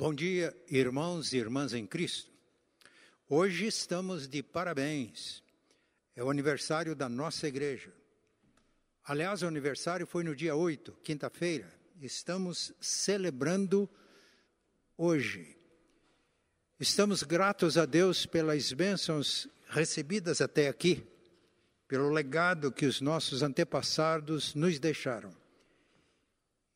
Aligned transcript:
Bom 0.00 0.14
dia, 0.14 0.56
irmãos 0.70 1.32
e 1.32 1.38
irmãs 1.38 1.74
em 1.74 1.84
Cristo. 1.84 2.30
Hoje 3.28 3.66
estamos 3.66 4.28
de 4.28 4.44
parabéns. 4.44 5.42
É 6.14 6.22
o 6.22 6.30
aniversário 6.30 6.94
da 6.94 7.08
nossa 7.08 7.48
igreja. 7.48 7.92
Aliás, 9.04 9.42
o 9.42 9.48
aniversário 9.48 10.06
foi 10.06 10.22
no 10.22 10.36
dia 10.36 10.54
8, 10.54 10.92
quinta-feira. 11.02 11.68
Estamos 12.00 12.72
celebrando 12.80 13.90
hoje. 14.96 15.56
Estamos 16.78 17.24
gratos 17.24 17.76
a 17.76 17.84
Deus 17.84 18.24
pelas 18.24 18.72
bênçãos 18.72 19.48
recebidas 19.68 20.40
até 20.40 20.68
aqui, 20.68 21.04
pelo 21.88 22.08
legado 22.08 22.70
que 22.70 22.86
os 22.86 23.00
nossos 23.00 23.42
antepassados 23.42 24.54
nos 24.54 24.78
deixaram. 24.78 25.34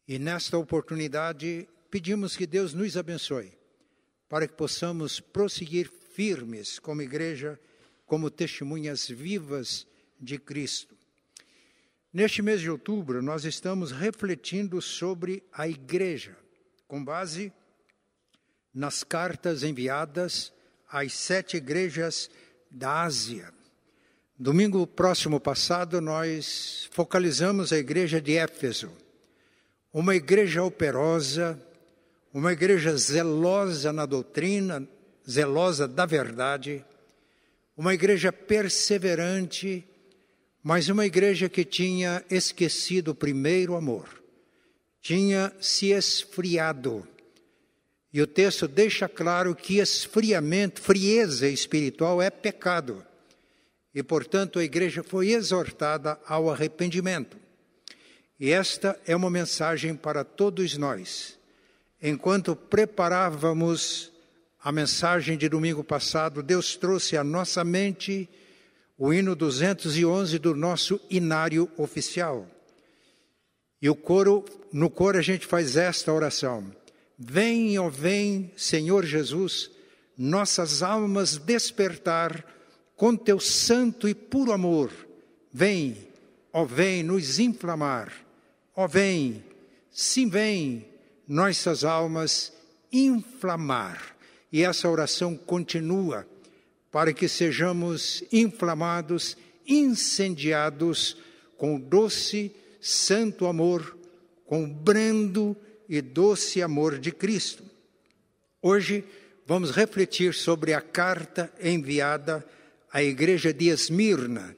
E 0.08 0.18
nesta 0.18 0.58
oportunidade, 0.58 1.68
pedimos 1.92 2.34
que 2.34 2.46
Deus 2.46 2.72
nos 2.72 2.96
abençoe, 2.96 3.52
para 4.26 4.48
que 4.48 4.54
possamos 4.54 5.20
prosseguir 5.20 5.92
firmes 6.14 6.78
como 6.78 7.02
igreja, 7.02 7.60
como 8.06 8.30
testemunhas 8.30 9.06
vivas 9.06 9.86
de 10.18 10.38
Cristo. 10.38 10.96
Neste 12.10 12.40
mês 12.40 12.62
de 12.62 12.70
outubro, 12.70 13.20
nós 13.20 13.44
estamos 13.44 13.92
refletindo 13.92 14.80
sobre 14.80 15.42
a 15.52 15.68
igreja, 15.68 16.34
com 16.88 17.04
base 17.04 17.52
nas 18.72 19.04
cartas 19.04 19.62
enviadas 19.62 20.50
às 20.88 21.12
sete 21.12 21.58
igrejas 21.58 22.30
da 22.70 23.02
Ásia. 23.02 23.52
Domingo 24.38 24.86
próximo 24.86 25.38
passado, 25.38 26.00
nós 26.00 26.88
focalizamos 26.90 27.70
a 27.70 27.76
igreja 27.76 28.18
de 28.18 28.38
Éfeso, 28.38 28.90
uma 29.92 30.16
igreja 30.16 30.62
operosa, 30.62 31.62
uma 32.32 32.52
igreja 32.52 32.96
zelosa 32.96 33.92
na 33.92 34.06
doutrina, 34.06 34.88
zelosa 35.28 35.86
da 35.86 36.06
verdade, 36.06 36.84
uma 37.76 37.92
igreja 37.92 38.32
perseverante, 38.32 39.84
mas 40.62 40.88
uma 40.88 41.04
igreja 41.04 41.48
que 41.48 41.64
tinha 41.64 42.24
esquecido 42.30 43.08
o 43.08 43.14
primeiro 43.14 43.74
amor, 43.74 44.08
tinha 45.00 45.52
se 45.60 45.90
esfriado. 45.90 47.06
E 48.12 48.20
o 48.22 48.26
texto 48.26 48.66
deixa 48.66 49.08
claro 49.08 49.54
que 49.54 49.78
esfriamento, 49.78 50.80
frieza 50.80 51.48
espiritual 51.48 52.20
é 52.22 52.30
pecado. 52.30 53.04
E, 53.94 54.02
portanto, 54.02 54.58
a 54.58 54.64
igreja 54.64 55.02
foi 55.02 55.32
exortada 55.32 56.18
ao 56.26 56.50
arrependimento. 56.50 57.36
E 58.38 58.50
esta 58.50 58.98
é 59.06 59.14
uma 59.14 59.30
mensagem 59.30 59.94
para 59.94 60.24
todos 60.24 60.76
nós 60.76 61.38
Enquanto 62.02 62.56
preparávamos 62.56 64.10
a 64.60 64.72
mensagem 64.72 65.38
de 65.38 65.48
domingo 65.48 65.84
passado, 65.84 66.42
Deus 66.42 66.74
trouxe 66.74 67.16
à 67.16 67.22
nossa 67.22 67.62
mente 67.62 68.28
o 68.98 69.14
hino 69.14 69.36
211 69.36 70.36
do 70.40 70.52
nosso 70.52 71.00
inário 71.08 71.70
oficial. 71.76 72.44
E 73.80 73.88
o 73.88 73.94
coro, 73.94 74.44
no 74.72 74.90
coro 74.90 75.16
a 75.16 75.22
gente 75.22 75.46
faz 75.46 75.76
esta 75.76 76.12
oração: 76.12 76.74
Vem, 77.16 77.78
ó 77.78 77.88
vem, 77.88 78.50
Senhor 78.56 79.04
Jesus, 79.04 79.70
nossas 80.18 80.82
almas 80.82 81.36
despertar 81.36 82.44
com 82.96 83.16
teu 83.16 83.38
santo 83.38 84.08
e 84.08 84.14
puro 84.14 84.50
amor. 84.50 84.90
Vem, 85.52 85.96
ó 86.52 86.64
vem, 86.64 87.04
nos 87.04 87.38
inflamar. 87.38 88.12
Ó 88.74 88.88
vem, 88.88 89.44
sim 89.90 90.28
vem, 90.28 90.91
nossas 91.26 91.84
almas 91.84 92.52
inflamar. 92.92 94.16
E 94.52 94.62
essa 94.62 94.88
oração 94.88 95.36
continua 95.36 96.26
para 96.90 97.12
que 97.12 97.26
sejamos 97.26 98.22
inflamados, 98.30 99.36
incendiados 99.66 101.16
com 101.56 101.80
doce, 101.80 102.54
santo 102.80 103.46
amor, 103.46 103.96
com 104.44 104.64
o 104.64 104.66
brando 104.66 105.56
e 105.88 106.02
doce 106.02 106.60
amor 106.60 106.98
de 106.98 107.10
Cristo. 107.10 107.64
Hoje 108.60 109.04
vamos 109.46 109.70
refletir 109.70 110.34
sobre 110.34 110.74
a 110.74 110.80
carta 110.80 111.52
enviada 111.60 112.46
à 112.92 113.02
igreja 113.02 113.52
de 113.52 113.68
Esmirna, 113.68 114.54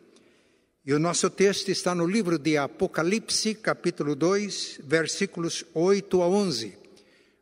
e 0.87 0.93
o 0.93 0.99
nosso 0.99 1.31
texto 1.31 1.71
está 1.71 1.95
no 1.95 2.07
livro 2.07 2.39
de 2.39 2.59
Apocalipse, 2.59 3.55
capítulo 3.55 4.15
2, 4.15 4.81
versículos 4.85 5.65
8 5.73 6.21
a 6.21 6.29
11. 6.29 6.77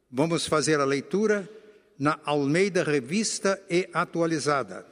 Vamos 0.08 0.46
fazer 0.46 0.78
a 0.78 0.84
leitura 0.84 1.50
na 1.98 2.20
Almeida 2.24 2.84
Revista 2.84 3.60
e 3.68 3.88
Atualizada. 3.92 4.86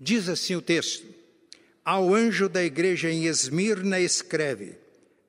Diz 0.00 0.26
assim 0.30 0.56
o 0.56 0.62
texto: 0.62 1.06
Ao 1.84 2.14
anjo 2.14 2.48
da 2.48 2.64
igreja 2.64 3.10
em 3.10 3.26
Esmirna 3.26 4.00
escreve: 4.00 4.78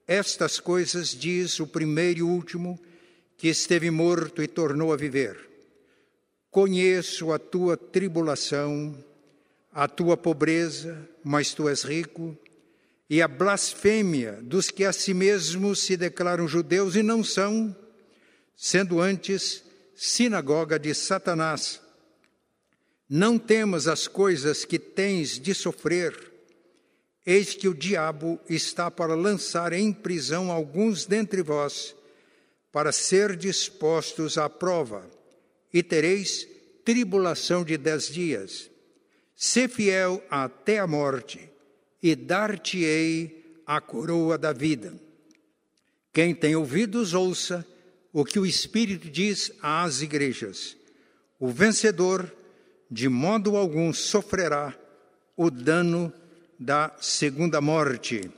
Estas 0.08 0.58
coisas 0.58 1.10
diz 1.10 1.60
o 1.60 1.68
primeiro 1.68 2.20
e 2.20 2.24
último, 2.24 2.80
que 3.38 3.50
esteve 3.50 3.92
morto 3.92 4.42
e 4.42 4.48
tornou 4.48 4.94
a 4.94 4.96
viver. 4.96 5.38
Conheço 6.50 7.34
a 7.34 7.40
tua 7.40 7.76
tribulação 7.76 8.96
a 9.76 9.90
tua 9.90 10.16
pobreza, 10.16 11.06
mas 11.22 11.54
tu 11.54 11.68
és 11.68 11.84
rico, 11.84 12.36
e 13.10 13.22
a 13.22 13.28
blasfêmia 13.28 14.40
dos 14.42 14.72
que 14.72 14.86
a 14.86 14.94
si 14.94 15.14
mesmos 15.14 15.82
se 15.82 15.98
declaram 15.98 16.48
judeus 16.48 16.96
e 16.96 17.04
não 17.04 17.22
são, 17.22 17.76
sendo 18.56 19.02
antes 19.02 19.66
sinagoga 19.94 20.80
de 20.80 20.94
Satanás. 20.94 21.82
Não 23.10 23.38
temas 23.38 23.86
as 23.86 24.08
coisas 24.08 24.64
que 24.64 24.80
tens 24.80 25.38
de 25.38 25.54
sofrer. 25.54 26.32
Eis 27.26 27.54
que 27.54 27.68
o 27.68 27.74
diabo 27.74 28.40
está 28.50 28.90
para 28.90 29.14
lançar 29.14 29.74
em 29.74 29.92
prisão 29.92 30.54
alguns 30.54 31.06
dentre 31.06 31.42
vós, 31.42 31.94
para 32.72 32.94
ser 32.94 33.36
dispostos 33.36 34.38
à 34.38 34.50
prova, 34.50 35.06
e 35.74 35.84
tereis 35.84 36.48
tribulação 36.86 37.66
de 37.66 37.78
dez 37.78 38.08
dias. 38.08 38.74
Sê 39.36 39.68
fiel 39.68 40.24
até 40.30 40.80
a 40.80 40.88
morte, 40.88 41.50
e 42.02 42.16
dar-te-ei 42.16 43.62
a 43.66 43.82
coroa 43.82 44.38
da 44.38 44.54
vida. 44.54 44.94
Quem 46.14 46.34
tem 46.34 46.56
ouvidos, 46.56 47.14
ouça 47.14 47.66
o 48.14 48.24
que 48.24 48.40
o 48.40 48.46
Espírito 48.46 49.10
diz 49.10 49.52
às 49.62 50.02
igrejas. 50.02 50.78
O 51.38 51.50
vencedor, 51.50 52.32
de 52.90 53.10
modo 53.10 53.58
algum, 53.58 53.92
sofrerá 53.92 54.74
o 55.36 55.52
dano 55.52 56.14
da 56.58 56.96
segunda 57.02 57.60
morte. 57.60 58.32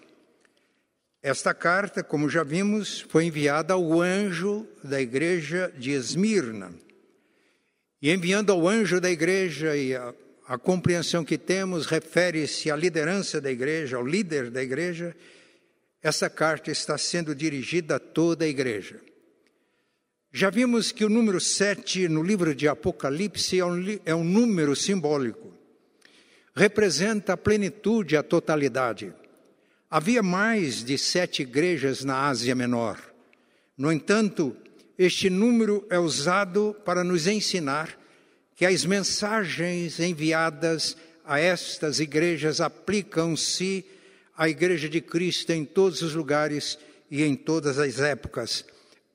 Esta 1.21 1.53
carta, 1.53 2.03
como 2.03 2.29
já 2.29 2.43
vimos, 2.43 3.01
foi 3.01 3.25
enviada 3.25 3.73
ao 3.73 4.01
anjo 4.01 4.65
da 4.83 4.99
igreja 4.99 5.71
de 5.77 5.91
Esmirna. 5.91 6.73
E 8.01 8.11
enviando 8.11 8.51
ao 8.51 8.67
anjo 8.67 9.01
da 9.01 9.11
igreja 9.11 9.75
e 9.75 9.95
a 9.95 10.13
a 10.47 10.57
compreensão 10.57 11.25
que 11.25 11.37
temos 11.37 11.85
refere-se 11.85 12.71
à 12.71 12.75
liderança 12.75 13.41
da 13.41 13.51
igreja, 13.51 13.97
ao 13.97 14.07
líder 14.07 14.49
da 14.49 14.63
igreja. 14.63 15.13
Essa 16.01 16.29
carta 16.29 16.71
está 16.71 16.97
sendo 16.97 17.35
dirigida 17.35 17.97
a 17.97 17.99
toda 17.99 18.45
a 18.45 18.47
igreja. 18.47 19.01
Já 20.31 20.49
vimos 20.49 20.93
que 20.93 21.03
o 21.03 21.09
número 21.09 21.41
7 21.41 22.07
no 22.07 22.23
livro 22.23 22.55
de 22.55 22.65
Apocalipse 22.65 23.59
é 23.59 23.65
um, 23.65 23.99
é 24.05 24.15
um 24.15 24.23
número 24.23 24.73
simbólico. 24.73 25.53
Representa 26.55 27.33
a 27.33 27.37
plenitude, 27.37 28.15
a 28.15 28.23
totalidade. 28.23 29.13
Havia 29.89 30.23
mais 30.23 30.83
de 30.83 30.97
sete 30.97 31.43
igrejas 31.43 32.03
na 32.03 32.27
Ásia 32.27 32.55
Menor. 32.55 32.99
No 33.77 33.91
entanto, 33.91 34.55
este 34.97 35.29
número 35.29 35.85
é 35.89 35.99
usado 35.99 36.75
para 36.85 37.03
nos 37.03 37.27
ensinar 37.27 37.97
que 38.57 38.65
as 38.65 38.83
mensagens 38.83 39.99
enviadas 39.99 40.97
a 41.23 41.39
estas 41.39 41.99
igrejas 41.99 42.59
aplicam-se 42.59 43.85
à 44.35 44.49
Igreja 44.49 44.89
de 44.89 44.99
Cristo 44.99 45.51
em 45.51 45.63
todos 45.63 46.01
os 46.01 46.15
lugares 46.15 46.79
e 47.09 47.23
em 47.23 47.35
todas 47.35 47.77
as 47.77 47.99
épocas. 47.99 48.65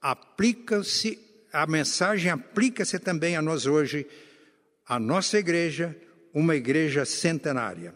Aplica-se, 0.01 1.19
a 1.53 1.67
mensagem 1.67 2.31
aplica-se 2.31 3.01
também 3.01 3.35
a 3.35 3.43
nós 3.43 3.67
hoje, 3.67 4.07
a 4.87 5.01
nossa 5.01 5.41
igreja, 5.41 5.97
uma 6.33 6.55
igreja 6.55 7.05
centenária. 7.05 7.93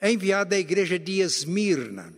É 0.00 0.10
enviada 0.10 0.56
à 0.56 0.58
igreja 0.58 0.98
de 0.98 1.20
Esmirna. 1.20 2.12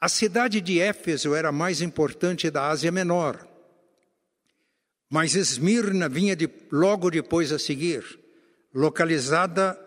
A 0.00 0.08
cidade 0.08 0.62
de 0.62 0.80
Éfeso 0.80 1.34
era 1.34 1.50
a 1.50 1.52
mais 1.52 1.82
importante 1.82 2.50
da 2.50 2.68
Ásia 2.68 2.90
Menor. 2.90 3.49
Mas 5.10 5.34
Esmirna 5.34 6.08
vinha 6.08 6.36
de, 6.36 6.48
logo 6.70 7.10
depois 7.10 7.50
a 7.50 7.58
seguir, 7.58 8.04
localizada 8.72 9.78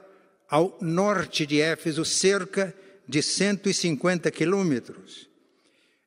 ao 0.49 0.77
norte 0.81 1.45
de 1.45 1.61
Éfeso, 1.61 2.03
cerca 2.03 2.75
de 3.07 3.23
150 3.23 4.29
quilômetros. 4.29 5.29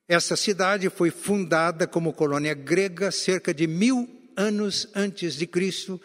Essa 0.07 0.35
cidade 0.35 0.89
foi 0.89 1.09
fundada 1.09 1.87
como 1.87 2.13
colônia 2.13 2.53
grega 2.53 3.11
cerca 3.11 3.53
de 3.53 3.65
mil 3.65 4.07
anos 4.37 4.87
antes 4.95 5.35
de 5.35 5.47
Cristo. 5.47 5.99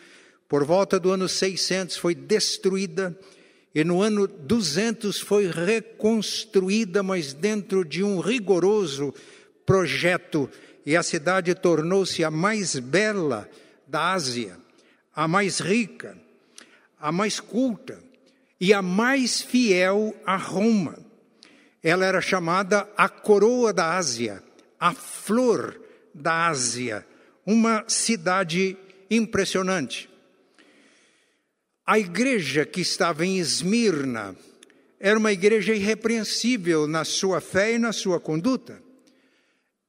Por 0.48 0.64
volta 0.64 0.98
do 0.98 1.12
ano 1.12 1.28
600 1.28 1.96
foi 1.98 2.14
destruída 2.14 3.16
e 3.74 3.84
no 3.84 4.02
ano 4.02 4.26
200 4.26 5.20
foi 5.20 5.50
reconstruída, 5.50 7.02
mas 7.02 7.32
dentro 7.32 7.84
de 7.84 8.02
um 8.02 8.20
rigoroso 8.20 9.14
projeto, 9.64 10.50
e 10.84 10.96
a 10.96 11.02
cidade 11.02 11.54
tornou-se 11.54 12.24
a 12.24 12.30
mais 12.30 12.78
bela 12.78 13.48
da 13.86 14.12
Ásia, 14.12 14.58
a 15.14 15.28
mais 15.28 15.60
rica, 15.60 16.16
a 16.98 17.12
mais 17.12 17.40
culta 17.40 18.02
e 18.60 18.72
a 18.72 18.82
mais 18.82 19.40
fiel 19.40 20.14
a 20.24 20.36
Roma. 20.36 20.98
Ela 21.82 22.06
era 22.06 22.20
chamada 22.20 22.88
a 22.96 23.08
coroa 23.08 23.72
da 23.72 23.96
Ásia, 23.96 24.42
a 24.78 24.92
flor 24.92 25.80
da 26.14 26.48
Ásia, 26.48 27.06
uma 27.44 27.84
cidade 27.88 28.76
impressionante. 29.10 30.08
A 31.84 31.98
igreja 31.98 32.64
que 32.64 32.80
estava 32.80 33.26
em 33.26 33.38
Esmirna 33.38 34.36
era 35.00 35.18
uma 35.18 35.32
igreja 35.32 35.74
irrepreensível 35.74 36.86
na 36.86 37.04
sua 37.04 37.40
fé 37.40 37.74
e 37.74 37.78
na 37.78 37.92
sua 37.92 38.20
conduta. 38.20 38.80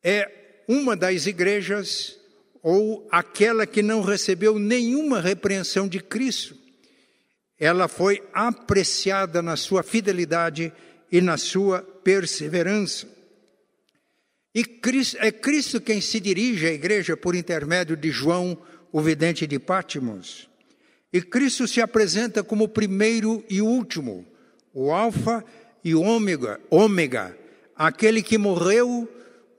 É 0.03 0.42
uma 0.67 0.95
das 0.95 1.25
igrejas 1.25 2.17
ou 2.61 3.07
aquela 3.11 3.67
que 3.67 3.81
não 3.81 4.01
recebeu 4.01 4.57
nenhuma 4.57 5.19
repreensão 5.19 5.87
de 5.87 5.99
Cristo. 5.99 6.55
Ela 7.59 7.87
foi 7.87 8.23
apreciada 8.33 9.41
na 9.41 9.55
sua 9.55 9.83
fidelidade 9.83 10.71
e 11.11 11.21
na 11.21 11.37
sua 11.37 11.81
perseverança. 11.81 13.07
E 14.55 14.61
é 15.17 15.31
Cristo 15.31 15.81
quem 15.81 15.99
se 15.99 16.19
dirige 16.19 16.67
à 16.67 16.71
igreja 16.71 17.17
por 17.17 17.35
intermédio 17.35 17.97
de 17.97 18.11
João, 18.11 18.57
o 18.91 19.01
vidente 19.01 19.47
de 19.47 19.59
Pátimos. 19.59 20.47
E 21.11 21.21
Cristo 21.21 21.67
se 21.67 21.81
apresenta 21.81 22.43
como 22.43 22.65
o 22.65 22.69
primeiro 22.69 23.43
e 23.49 23.61
último, 23.61 24.25
o 24.73 24.91
Alfa 24.91 25.43
e 25.83 25.93
o 25.93 26.01
Ômega, 26.01 26.59
ômega, 26.69 27.37
aquele 27.75 28.21
que 28.21 28.37
morreu, 28.37 29.07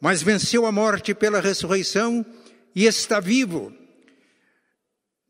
mas 0.04 0.22
venceu 0.22 0.66
a 0.66 0.70
morte 0.70 1.14
pela 1.14 1.40
ressurreição 1.40 2.26
e 2.76 2.84
está 2.84 3.20
vivo. 3.20 3.72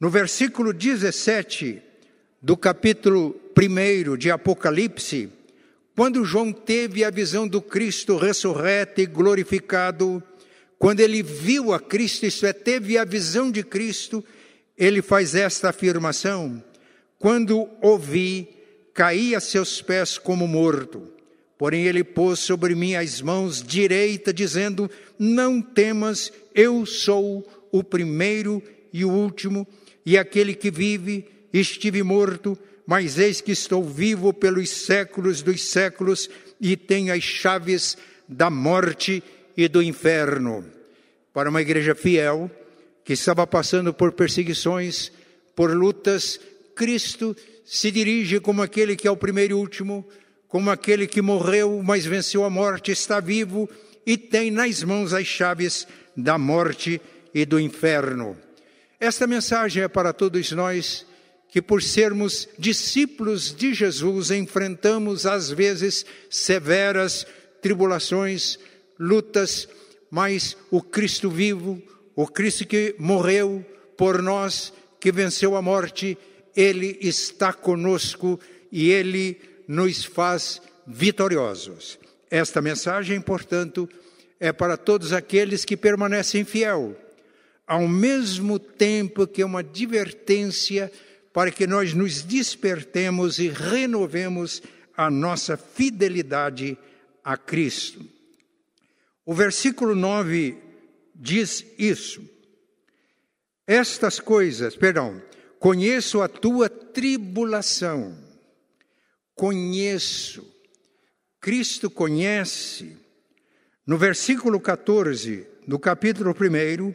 No 0.01 0.11
versículo 0.11 0.73
17 0.73 1.81
do 2.43 2.57
capítulo 2.57 3.41
1 3.57 4.17
de 4.17 4.33
Apocalipse, 4.33 5.31
quando 5.95 6.25
João 6.25 6.53
teve 6.53 7.05
a 7.05 7.11
visão 7.11 7.47
do 7.47 7.63
Cristo 7.63 8.17
ressurreto 8.17 9.01
e 9.01 9.07
glorificado, 9.07 10.21
quando 10.77 10.99
ele 10.99 11.23
viu 11.23 11.73
a 11.73 11.79
Cristo, 11.79 12.27
isto 12.27 12.45
é, 12.45 12.53
teve 12.53 12.99
a 12.99 13.05
visão 13.05 13.53
de 13.53 13.63
Cristo, 13.63 14.25
ele 14.77 15.01
faz 15.01 15.37
esta 15.37 15.69
afirmação: 15.69 16.61
Quando 17.17 17.69
ouvi, 17.81 18.49
caí 18.93 19.37
a 19.37 19.41
seus 19.41 19.81
pés 19.81 20.19
como 20.19 20.49
morto. 20.49 21.14
Porém, 21.65 21.87
ele 21.87 22.05
pôs 22.05 22.41
sobre 22.41 22.75
mim 22.75 22.95
as 22.95 23.23
mãos 23.23 23.63
direita, 23.63 24.35
dizendo: 24.35 24.91
Não 25.19 25.63
temas, 25.63 26.31
eu 26.55 26.85
sou 26.85 27.43
o 27.73 27.83
primeiro 27.83 28.63
e 28.93 29.03
o 29.03 29.11
último, 29.11 29.67
e 30.05 30.19
aquele 30.19 30.55
que 30.55 30.71
vive. 30.71 31.27
Estive 31.51 32.03
morto, 32.03 32.59
mas 32.87 33.19
eis 33.19 33.41
que 33.41 33.53
estou 33.53 33.83
vivo 33.83 34.31
pelos 34.31 34.69
séculos 34.69 35.41
dos 35.41 35.71
séculos, 35.71 36.29
e 36.61 36.77
tenho 36.77 37.15
as 37.15 37.23
chaves 37.23 37.97
da 38.29 38.51
morte 38.51 39.23
e 39.57 39.67
do 39.67 39.83
inferno. 39.83 40.67
Para 41.33 41.49
uma 41.49 41.63
igreja 41.63 41.95
fiel, 41.95 42.51
que 43.03 43.15
estava 43.15 43.47
passando 43.47 43.95
por 43.95 44.13
perseguições, 44.13 45.11
por 45.57 45.75
lutas, 45.75 46.39
Cristo 46.77 47.35
se 47.65 47.91
dirige 47.91 48.39
como 48.39 48.61
aquele 48.61 48.95
que 48.95 49.09
é 49.09 49.11
o 49.11 49.17
primeiro 49.17 49.55
e 49.55 49.59
último, 49.59 50.07
como 50.55 50.71
aquele 50.71 51.09
que 51.09 51.21
morreu, 51.21 51.83
mas 51.85 52.07
venceu 52.07 52.45
a 52.45 52.49
morte, 52.49 52.93
está 52.93 53.19
vivo 53.19 53.69
e 54.07 54.17
tem 54.17 54.53
nas 54.53 54.85
mãos 54.85 55.13
as 55.13 55.27
chaves 55.27 55.85
da 56.17 56.39
morte 56.39 57.03
e 57.35 57.45
do 57.45 57.59
inferno. 57.59 58.39
Esta 59.01 59.27
mensagem 59.27 59.83
é 59.83 59.89
para 59.89 60.13
todos 60.13 60.53
nós 60.53 61.05
que, 61.49 61.61
por 61.61 61.83
sermos 61.83 62.49
discípulos 62.57 63.53
de 63.53 63.75
Jesus, 63.75 64.31
enfrentamos 64.31 65.27
às 65.27 65.51
vezes 65.51 66.07
severas 66.31 67.27
tribulações, 67.61 68.57
lutas, 68.97 69.69
mas 70.09 70.57
o 70.71 70.81
Cristo 70.81 71.29
vivo, 71.29 71.83
o 72.15 72.29
Cristo 72.29 72.65
que 72.65 72.95
morreu 72.97 73.67
por 73.99 74.23
nós, 74.23 74.73
que 75.01 75.11
venceu 75.11 75.57
a 75.57 75.61
morte, 75.61 76.17
ele 76.55 76.97
está 77.01 77.53
conosco 77.53 78.39
e 78.71 78.93
ele 78.93 79.53
nos 79.67 80.05
faz 80.05 80.61
vitoriosos. 80.87 81.99
Esta 82.31 82.61
mensagem, 82.61 83.21
portanto, 83.21 83.89
é 84.41 84.53
para 84.53 84.77
todos 84.77 85.13
aqueles 85.13 85.65
que 85.65 85.77
permanecem 85.77 86.45
fiel, 86.45 86.97
ao 87.67 87.89
mesmo 87.89 88.59
tempo 88.59 89.27
que 89.27 89.43
é 89.43 89.47
uma 89.47 89.61
advertência 89.61 90.91
para 91.33 91.51
que 91.51 91.67
nós 91.67 91.95
nos 91.95 92.23
despertemos 92.23 93.39
e 93.39 93.49
renovemos 93.49 94.63
a 94.97 95.11
nossa 95.11 95.57
fidelidade 95.57 96.79
a 97.25 97.37
Cristo. 97.37 98.05
O 99.25 99.35
versículo 99.35 99.95
9 99.95 100.57
diz 101.15 101.65
isso. 101.79 102.23
Estas 103.67 104.21
coisas, 104.21 104.77
perdão, 104.77 105.23
conheço 105.59 106.21
a 106.21 106.29
tua 106.29 106.69
tribulação, 106.69 108.17
conheço, 109.35 110.47
Cristo 111.41 111.91
conhece. 111.91 112.97
No 113.87 113.99
versículo 113.99 114.59
14 114.61 115.47
do 115.67 115.79
capítulo 115.79 116.31
1, 116.31 116.95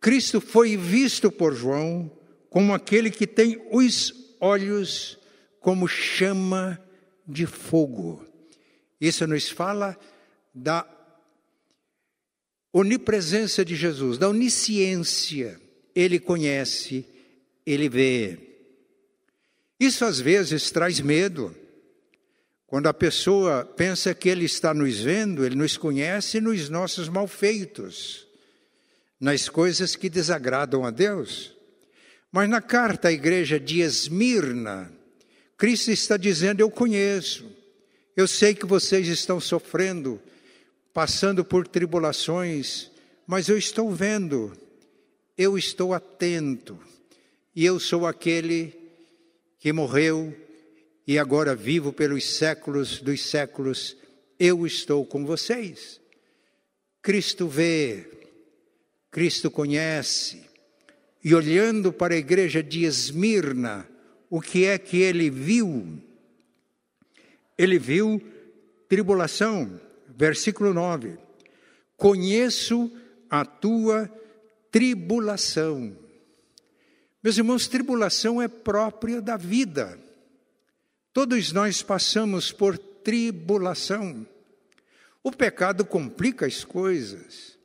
Cristo 0.00 0.40
foi 0.40 0.76
visto 0.76 1.30
por 1.30 1.54
João 1.54 2.10
como 2.48 2.74
aquele 2.74 3.10
que 3.10 3.26
tem 3.26 3.60
os 3.72 4.36
olhos 4.40 5.18
como 5.60 5.88
chama 5.88 6.78
de 7.26 7.46
fogo. 7.46 8.24
Isso 9.00 9.26
nos 9.26 9.48
fala 9.48 9.98
da 10.54 10.86
onipresença 12.72 13.64
de 13.64 13.74
Jesus, 13.74 14.18
da 14.18 14.28
onisciência. 14.28 15.60
Ele 15.94 16.18
conhece, 16.18 17.06
ele 17.64 17.88
vê. 17.88 18.53
Isso 19.84 20.06
às 20.06 20.18
vezes 20.18 20.70
traz 20.70 20.98
medo. 20.98 21.54
Quando 22.66 22.86
a 22.86 22.94
pessoa 22.94 23.66
pensa 23.66 24.14
que 24.14 24.30
ele 24.30 24.46
está 24.46 24.72
nos 24.72 24.98
vendo, 24.98 25.44
ele 25.44 25.54
nos 25.54 25.76
conhece 25.76 26.40
nos 26.40 26.70
nossos 26.70 27.06
malfeitos, 27.06 28.26
nas 29.20 29.46
coisas 29.46 29.94
que 29.94 30.08
desagradam 30.08 30.86
a 30.86 30.90
Deus. 30.90 31.54
Mas 32.32 32.48
na 32.48 32.62
carta 32.62 33.08
à 33.08 33.12
igreja 33.12 33.60
de 33.60 33.82
Esmirna, 33.82 34.90
Cristo 35.58 35.90
está 35.90 36.16
dizendo: 36.16 36.60
Eu 36.60 36.70
conheço, 36.70 37.44
eu 38.16 38.26
sei 38.26 38.54
que 38.54 38.64
vocês 38.64 39.06
estão 39.06 39.38
sofrendo, 39.38 40.18
passando 40.94 41.44
por 41.44 41.68
tribulações, 41.68 42.90
mas 43.26 43.50
eu 43.50 43.58
estou 43.58 43.92
vendo, 43.92 44.56
eu 45.36 45.58
estou 45.58 45.92
atento, 45.92 46.78
e 47.54 47.66
eu 47.66 47.78
sou 47.78 48.06
aquele 48.06 48.83
que 49.64 49.72
morreu 49.72 50.36
e 51.06 51.18
agora 51.18 51.54
vivo 51.54 51.90
pelos 51.90 52.36
séculos 52.36 53.00
dos 53.00 53.24
séculos, 53.24 53.96
eu 54.38 54.66
estou 54.66 55.06
com 55.06 55.24
vocês. 55.24 56.02
Cristo 57.00 57.48
vê, 57.48 58.06
Cristo 59.10 59.50
conhece, 59.50 60.44
e 61.24 61.34
olhando 61.34 61.94
para 61.94 62.12
a 62.12 62.18
igreja 62.18 62.62
de 62.62 62.84
Esmirna, 62.84 63.88
o 64.28 64.38
que 64.38 64.66
é 64.66 64.76
que 64.76 65.00
ele 65.00 65.30
viu? 65.30 65.98
Ele 67.56 67.78
viu 67.78 68.20
tribulação, 68.86 69.80
versículo 70.14 70.74
9: 70.74 71.16
Conheço 71.96 72.94
a 73.30 73.46
tua 73.46 74.10
tribulação. 74.70 76.03
Meus 77.24 77.38
irmãos, 77.38 77.66
tribulação 77.66 78.42
é 78.42 78.46
própria 78.46 79.18
da 79.18 79.38
vida. 79.38 79.98
Todos 81.10 81.52
nós 81.52 81.80
passamos 81.82 82.52
por 82.52 82.76
tribulação. 82.76 84.26
O 85.22 85.32
pecado 85.32 85.86
complica 85.86 86.44
as 86.44 86.64
coisas. 86.64 87.56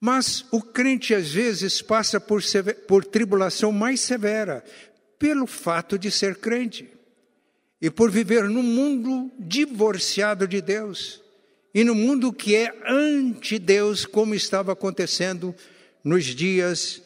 Mas 0.00 0.46
o 0.50 0.62
crente 0.62 1.14
às 1.14 1.30
vezes 1.30 1.82
passa 1.82 2.18
por, 2.18 2.40
por 2.86 3.04
tribulação 3.04 3.70
mais 3.70 4.00
severa, 4.00 4.64
pelo 5.18 5.46
fato 5.46 5.98
de 5.98 6.10
ser 6.10 6.36
crente 6.36 6.88
e 7.82 7.90
por 7.90 8.10
viver 8.10 8.48
num 8.48 8.62
mundo 8.62 9.30
divorciado 9.38 10.48
de 10.48 10.62
Deus 10.62 11.22
e 11.74 11.84
no 11.84 11.94
mundo 11.94 12.32
que 12.32 12.56
é 12.56 12.74
anti-Deus, 12.86 14.06
como 14.06 14.34
estava 14.34 14.72
acontecendo 14.72 15.54
nos 16.02 16.24
dias 16.24 17.02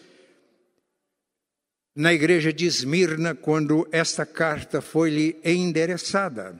na 1.95 2.13
igreja 2.13 2.53
de 2.53 2.67
Esmirna, 2.67 3.35
quando 3.35 3.87
esta 3.93 4.25
carta 4.25 4.81
foi-lhe 4.81 5.39
endereçada. 5.45 6.59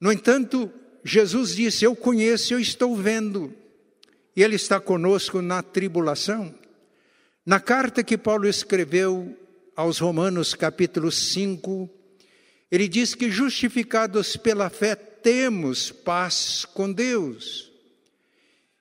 No 0.00 0.10
entanto, 0.12 0.70
Jesus 1.04 1.54
disse: 1.54 1.84
Eu 1.84 1.94
conheço, 1.94 2.54
eu 2.54 2.60
estou 2.60 2.96
vendo, 2.96 3.54
e 4.36 4.42
Ele 4.42 4.56
está 4.56 4.80
conosco 4.80 5.42
na 5.42 5.62
tribulação. 5.62 6.54
Na 7.44 7.58
carta 7.58 8.04
que 8.04 8.16
Paulo 8.16 8.46
escreveu 8.48 9.36
aos 9.74 9.98
Romanos, 9.98 10.54
capítulo 10.54 11.10
5, 11.10 11.90
ele 12.70 12.86
diz 12.86 13.14
que 13.14 13.30
justificados 13.30 14.36
pela 14.36 14.70
fé 14.70 14.94
temos 14.94 15.90
paz 15.90 16.64
com 16.64 16.92
Deus. 16.92 17.71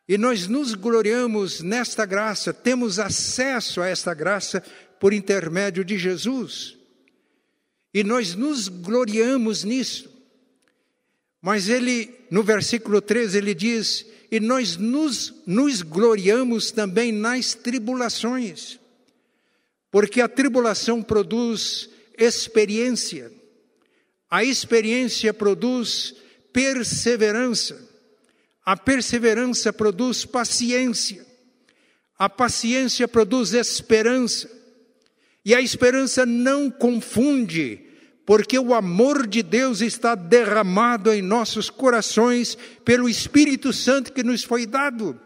E 0.07 0.17
nós 0.17 0.47
nos 0.47 0.73
gloriamos 0.73 1.61
nesta 1.61 2.05
graça, 2.05 2.53
temos 2.53 2.99
acesso 2.99 3.81
a 3.81 3.87
esta 3.87 4.13
graça 4.13 4.63
por 4.99 5.13
intermédio 5.13 5.83
de 5.83 5.97
Jesus. 5.97 6.77
E 7.93 8.03
nós 8.03 8.35
nos 8.35 8.67
gloriamos 8.67 9.63
nisso. 9.63 10.09
Mas 11.41 11.69
ele, 11.69 12.13
no 12.29 12.43
versículo 12.43 13.01
13, 13.01 13.37
ele 13.37 13.55
diz: 13.55 14.05
E 14.29 14.39
nós 14.39 14.77
nos, 14.77 15.33
nos 15.45 15.81
gloriamos 15.81 16.71
também 16.71 17.11
nas 17.11 17.55
tribulações, 17.55 18.79
porque 19.89 20.21
a 20.21 20.27
tribulação 20.27 21.01
produz 21.01 21.89
experiência, 22.17 23.31
a 24.29 24.43
experiência 24.43 25.33
produz 25.33 26.13
perseverança, 26.53 27.89
a 28.65 28.77
perseverança 28.77 29.73
produz 29.73 30.25
paciência, 30.25 31.25
a 32.17 32.29
paciência 32.29 33.07
produz 33.07 33.53
esperança, 33.53 34.49
e 35.43 35.55
a 35.55 35.61
esperança 35.61 36.25
não 36.25 36.69
confunde 36.69 37.91
porque 38.25 38.57
o 38.57 38.73
amor 38.73 39.27
de 39.27 39.41
Deus 39.41 39.81
está 39.81 40.15
derramado 40.15 41.11
em 41.11 41.21
nossos 41.21 41.69
corações 41.69 42.57
pelo 42.85 43.09
Espírito 43.09 43.73
Santo 43.73 44.13
que 44.13 44.23
nos 44.23 44.43
foi 44.43 44.65
dado. 44.65 45.19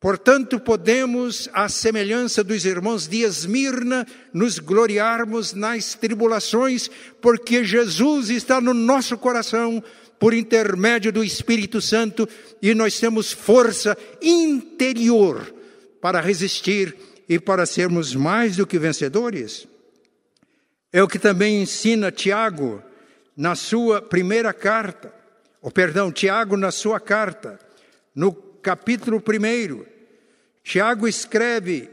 Portanto, 0.00 0.58
podemos, 0.58 1.48
à 1.52 1.68
semelhança 1.68 2.42
dos 2.42 2.64
irmãos 2.64 3.06
de 3.06 3.18
Esmirna, 3.18 4.06
nos 4.32 4.58
gloriarmos 4.58 5.52
nas 5.52 5.94
tribulações, 5.94 6.90
porque 7.20 7.64
Jesus 7.64 8.30
está 8.30 8.60
no 8.60 8.72
nosso 8.72 9.16
coração 9.18 9.82
por 10.20 10.34
intermédio 10.34 11.10
do 11.10 11.24
Espírito 11.24 11.80
Santo 11.80 12.28
e 12.60 12.74
nós 12.74 13.00
temos 13.00 13.32
força 13.32 13.96
interior 14.20 15.52
para 15.98 16.20
resistir 16.20 16.94
e 17.26 17.40
para 17.40 17.64
sermos 17.64 18.14
mais 18.14 18.54
do 18.56 18.66
que 18.66 18.78
vencedores. 18.78 19.66
É 20.92 21.02
o 21.02 21.08
que 21.08 21.18
também 21.18 21.62
ensina 21.62 22.12
Tiago 22.12 22.82
na 23.34 23.54
sua 23.54 24.02
primeira 24.02 24.52
carta, 24.52 25.10
ou 25.62 25.70
perdão, 25.70 26.12
Tiago 26.12 26.54
na 26.54 26.70
sua 26.70 27.00
carta, 27.00 27.58
no 28.14 28.30
capítulo 28.32 29.22
1. 29.26 29.84
Tiago 30.62 31.08
escreve 31.08 31.88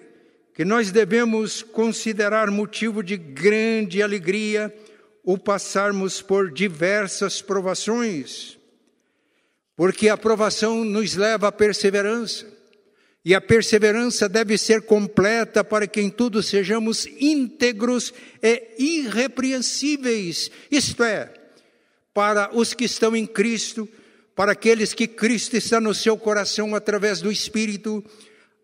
que 0.53 0.65
nós 0.65 0.91
devemos 0.91 1.63
considerar 1.63 2.51
motivo 2.51 3.01
de 3.01 3.15
grande 3.15 4.01
alegria 4.01 4.73
o 5.27 5.37
passarmos 5.37 6.21
por 6.21 6.49
diversas 6.49 7.41
provações, 7.41 8.57
porque 9.75 10.07
a 10.07 10.15
provação 10.15 10.85
nos 10.85 11.15
leva 11.15 11.49
à 11.49 11.51
perseverança. 11.51 12.47
E 13.25 13.35
a 13.35 13.41
perseverança 13.41 14.29
deve 14.29 14.57
ser 14.57 14.83
completa 14.83 15.65
para 15.65 15.85
que 15.85 15.99
em 15.99 16.09
tudo 16.09 16.41
sejamos 16.41 17.05
íntegros 17.19 18.13
e 18.41 18.99
irrepreensíveis, 18.99 20.49
isto 20.71 21.03
é, 21.03 21.33
para 22.13 22.49
os 22.55 22.73
que 22.73 22.85
estão 22.85 23.13
em 23.13 23.25
Cristo, 23.25 23.85
para 24.33 24.53
aqueles 24.53 24.93
que 24.93 25.09
Cristo 25.09 25.57
está 25.57 25.81
no 25.81 25.93
seu 25.93 26.15
coração 26.15 26.73
através 26.73 27.19
do 27.19 27.29
Espírito, 27.29 28.01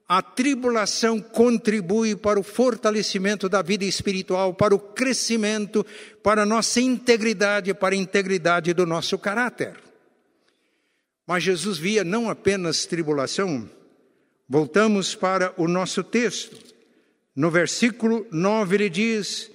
a 0.07 0.21
tribulação 0.21 1.19
contribui 1.19 2.15
para 2.15 2.39
o 2.39 2.43
fortalecimento 2.43 3.47
da 3.47 3.61
vida 3.61 3.85
espiritual, 3.85 4.53
para 4.53 4.75
o 4.75 4.79
crescimento, 4.79 5.85
para 6.21 6.43
a 6.43 6.45
nossa 6.45 6.81
integridade, 6.81 7.73
para 7.73 7.95
a 7.95 7.97
integridade 7.97 8.73
do 8.73 8.85
nosso 8.85 9.17
caráter. 9.17 9.79
Mas 11.25 11.43
Jesus 11.43 11.77
via 11.77 12.03
não 12.03 12.29
apenas 12.29 12.85
tribulação, 12.85 13.69
Voltamos 14.47 15.15
para 15.15 15.53
o 15.57 15.67
nosso 15.67 16.03
texto. 16.03 16.57
No 17.35 17.49
versículo 17.49 18.27
9 18.31 18.75
ele 18.75 18.89
diz: 18.89 19.49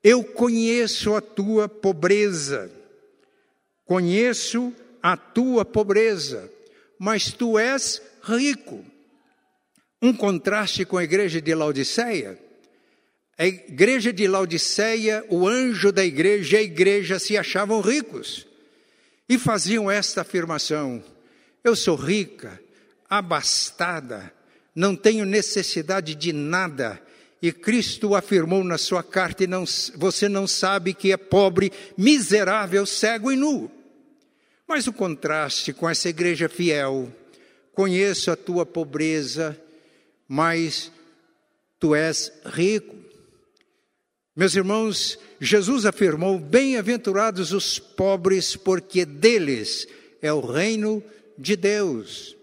Eu 0.00 0.22
conheço 0.22 1.16
a 1.16 1.20
tua 1.20 1.68
pobreza, 1.68 2.70
conheço 3.84 4.72
a 5.02 5.16
tua 5.16 5.64
pobreza, 5.64 6.50
mas 6.98 7.32
tu 7.32 7.58
és 7.58 8.02
rico. 8.22 8.84
Um 10.00 10.12
contraste 10.12 10.84
com 10.84 10.96
a 10.96 11.04
igreja 11.04 11.40
de 11.40 11.54
Laodiceia. 11.54 12.38
A 13.36 13.46
igreja 13.46 14.12
de 14.12 14.26
Laodiceia, 14.26 15.24
o 15.28 15.46
anjo 15.46 15.92
da 15.92 16.04
igreja 16.04 16.56
e 16.56 16.60
a 16.60 16.62
igreja 16.62 17.18
se 17.18 17.36
achavam 17.36 17.80
ricos 17.80 18.46
e 19.28 19.38
faziam 19.38 19.90
esta 19.90 20.22
afirmação: 20.22 21.02
Eu 21.62 21.76
sou 21.76 21.96
rica, 21.96 22.60
abastada, 23.08 24.32
não 24.74 24.94
tenho 24.96 25.24
necessidade 25.24 26.14
de 26.14 26.32
nada. 26.32 27.00
E 27.40 27.52
Cristo 27.52 28.14
afirmou 28.14 28.64
na 28.64 28.78
sua 28.78 29.02
carta: 29.02 29.46
não, 29.46 29.64
você 29.96 30.28
não 30.28 30.46
sabe 30.46 30.94
que 30.94 31.12
é 31.12 31.16
pobre, 31.16 31.72
miserável, 31.96 32.84
cego 32.86 33.30
e 33.30 33.36
nu. 33.36 33.70
Mas 34.66 34.86
o 34.86 34.92
contraste 34.92 35.72
com 35.72 35.88
essa 35.88 36.08
igreja 36.08 36.48
fiel, 36.48 37.10
conheço 37.72 38.30
a 38.30 38.36
tua 38.36 38.66
pobreza, 38.66 39.58
mas 40.28 40.92
tu 41.80 41.94
és 41.94 42.30
rico. 42.44 42.94
Meus 44.36 44.54
irmãos, 44.54 45.18
Jesus 45.40 45.86
afirmou: 45.86 46.38
Bem-aventurados 46.38 47.52
os 47.52 47.78
pobres, 47.78 48.54
porque 48.54 49.04
deles 49.04 49.88
é 50.20 50.32
o 50.32 50.40
reino 50.40 51.02
de 51.36 51.56
Deus. 51.56 52.36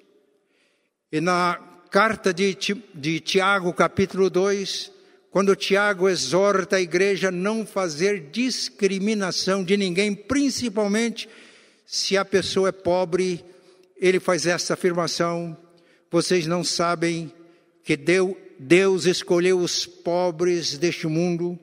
E 1.11 1.21
na 1.21 1.57
carta 1.91 2.33
de, 2.33 2.57
de 2.93 3.19
Tiago, 3.21 3.71
capítulo 3.71 4.29
2, 4.29 4.91
quando 5.31 5.55
Tiago 5.55 6.09
exorta 6.09 6.77
a 6.77 6.81
igreja 6.81 7.27
a 7.27 7.31
não 7.31 7.65
fazer 7.65 8.29
discriminação 8.31 9.63
de 9.63 9.77
ninguém, 9.77 10.13
principalmente 10.13 11.29
se 11.85 12.17
a 12.17 12.25
pessoa 12.25 12.69
é 12.69 12.71
pobre, 12.71 13.45
ele 13.97 14.19
faz 14.19 14.45
essa 14.45 14.73
afirmação: 14.73 15.55
vocês 16.09 16.47
não 16.47 16.63
sabem 16.63 17.31
que 17.85 17.95
Deus 17.95 19.05
escolheu 19.05 19.59
os 19.59 19.85
pobres 19.85 20.75
deste 20.75 21.05
mundo 21.05 21.57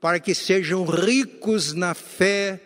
para 0.00 0.18
que 0.18 0.34
sejam 0.34 0.84
ricos 0.84 1.72
na 1.72 1.94
fé 1.94 2.60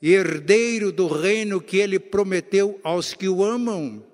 e 0.00 0.12
herdeiro 0.12 0.92
do 0.92 1.08
reino 1.08 1.60
que 1.60 1.78
ele 1.78 1.98
prometeu 1.98 2.78
aos 2.84 3.12
que 3.12 3.28
o 3.28 3.42
amam. 3.42 4.04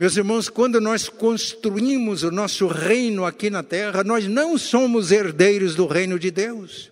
Meus 0.00 0.16
irmãos, 0.16 0.48
quando 0.48 0.80
nós 0.80 1.08
construímos 1.08 2.24
o 2.24 2.32
nosso 2.32 2.66
reino 2.66 3.24
aqui 3.24 3.48
na 3.48 3.62
terra, 3.62 4.02
nós 4.02 4.26
não 4.26 4.58
somos 4.58 5.12
herdeiros 5.12 5.76
do 5.76 5.86
reino 5.86 6.18
de 6.18 6.32
Deus. 6.32 6.90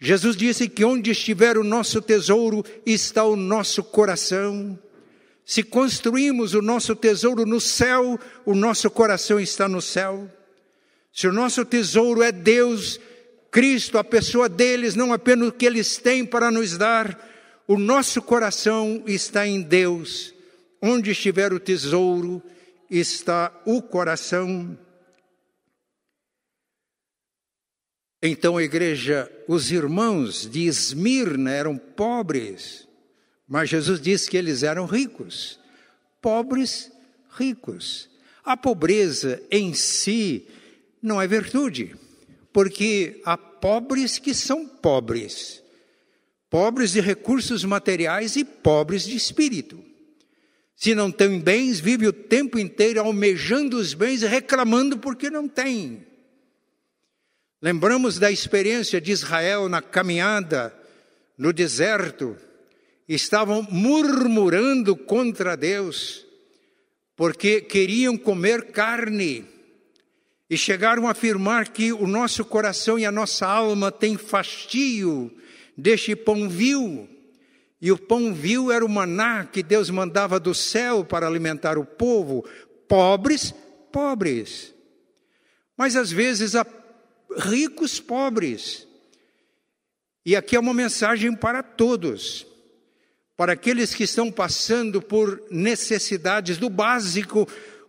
Jesus 0.00 0.34
disse 0.34 0.66
que 0.66 0.84
onde 0.84 1.10
estiver 1.10 1.58
o 1.58 1.64
nosso 1.64 2.00
tesouro 2.00 2.64
está 2.86 3.24
o 3.24 3.36
nosso 3.36 3.82
coração. 3.82 4.78
Se 5.44 5.62
construímos 5.62 6.54
o 6.54 6.62
nosso 6.62 6.96
tesouro 6.96 7.44
no 7.44 7.60
céu, 7.60 8.18
o 8.46 8.54
nosso 8.54 8.90
coração 8.90 9.38
está 9.38 9.68
no 9.68 9.82
céu. 9.82 10.30
Se 11.12 11.26
o 11.26 11.32
nosso 11.32 11.64
tesouro 11.64 12.22
é 12.22 12.32
Deus, 12.32 12.98
Cristo, 13.50 13.98
a 13.98 14.04
pessoa 14.04 14.48
deles, 14.48 14.94
não 14.94 15.12
apenas 15.12 15.48
o 15.48 15.52
que 15.52 15.66
eles 15.66 15.98
têm 15.98 16.24
para 16.24 16.50
nos 16.50 16.76
dar, 16.76 17.18
o 17.68 17.78
nosso 17.78 18.20
coração 18.22 19.02
está 19.06 19.46
em 19.46 19.62
Deus 19.62 20.34
Onde 20.86 21.12
estiver 21.12 21.50
o 21.50 21.58
tesouro, 21.58 22.42
está 22.90 23.50
o 23.64 23.80
coração. 23.80 24.78
Então 28.22 28.58
a 28.58 28.62
igreja, 28.62 29.32
os 29.48 29.72
irmãos 29.72 30.46
de 30.46 30.66
Esmirna 30.66 31.50
eram 31.50 31.78
pobres, 31.78 32.86
mas 33.48 33.68
Jesus 33.68 34.00
disse 34.00 34.30
que 34.30 34.36
eles 34.36 34.62
eram 34.62 34.86
ricos. 34.86 35.58
Pobres, 36.20 36.90
ricos. 37.36 38.08
A 38.44 38.56
pobreza 38.56 39.42
em 39.50 39.74
si 39.74 40.46
não 41.02 41.20
é 41.20 41.26
virtude, 41.26 41.96
porque 42.52 43.20
há 43.24 43.36
pobres 43.36 44.18
que 44.18 44.34
são 44.34 44.66
pobres 44.66 45.64
pobres 46.54 46.92
de 46.92 47.00
recursos 47.00 47.64
materiais 47.64 48.36
e 48.36 48.44
pobres 48.44 49.02
de 49.02 49.16
espírito. 49.16 49.84
Se 50.76 50.94
não 50.94 51.10
têm 51.10 51.40
bens, 51.40 51.80
vive 51.80 52.06
o 52.06 52.12
tempo 52.12 52.60
inteiro 52.60 53.00
almejando 53.00 53.76
os 53.76 53.92
bens 53.92 54.22
e 54.22 54.28
reclamando 54.28 54.96
porque 54.96 55.28
não 55.28 55.48
tem. 55.48 56.06
Lembramos 57.60 58.20
da 58.20 58.30
experiência 58.30 59.00
de 59.00 59.10
Israel 59.10 59.68
na 59.68 59.82
caminhada 59.82 60.72
no 61.36 61.52
deserto, 61.52 62.36
estavam 63.08 63.66
murmurando 63.70 64.96
contra 64.96 65.56
Deus, 65.56 66.24
porque 67.16 67.60
queriam 67.60 68.16
comer 68.16 68.72
carne, 68.72 69.46
e 70.48 70.56
chegaram 70.56 71.08
a 71.08 71.12
afirmar 71.12 71.68
que 71.68 71.92
o 71.92 72.06
nosso 72.06 72.44
coração 72.44 72.98
e 72.98 73.04
a 73.04 73.12
nossa 73.12 73.46
alma 73.46 73.90
têm 73.90 74.16
fastio 74.16 75.30
deste 75.76 76.14
pão 76.14 76.48
vil. 76.48 77.08
E 77.80 77.90
o 77.90 77.98
pão 77.98 78.32
vil 78.32 78.70
era 78.70 78.84
o 78.84 78.88
maná 78.88 79.44
que 79.44 79.62
Deus 79.62 79.90
mandava 79.90 80.38
do 80.38 80.54
céu 80.54 81.04
para 81.04 81.26
alimentar 81.26 81.76
o 81.76 81.84
povo, 81.84 82.46
pobres, 82.88 83.54
pobres. 83.90 84.72
Mas 85.76 85.96
às 85.96 86.10
vezes 86.12 86.54
há 86.54 86.66
ricos 87.36 87.98
pobres. 87.98 88.86
E 90.24 90.36
aqui 90.36 90.56
é 90.56 90.60
uma 90.60 90.72
mensagem 90.72 91.34
para 91.34 91.62
todos. 91.62 92.46
Para 93.36 93.54
aqueles 93.54 93.94
que 93.94 94.04
estão 94.04 94.30
passando 94.30 95.02
por 95.02 95.42
necessidades 95.50 96.56
do 96.56 96.70
básico, 96.70 97.48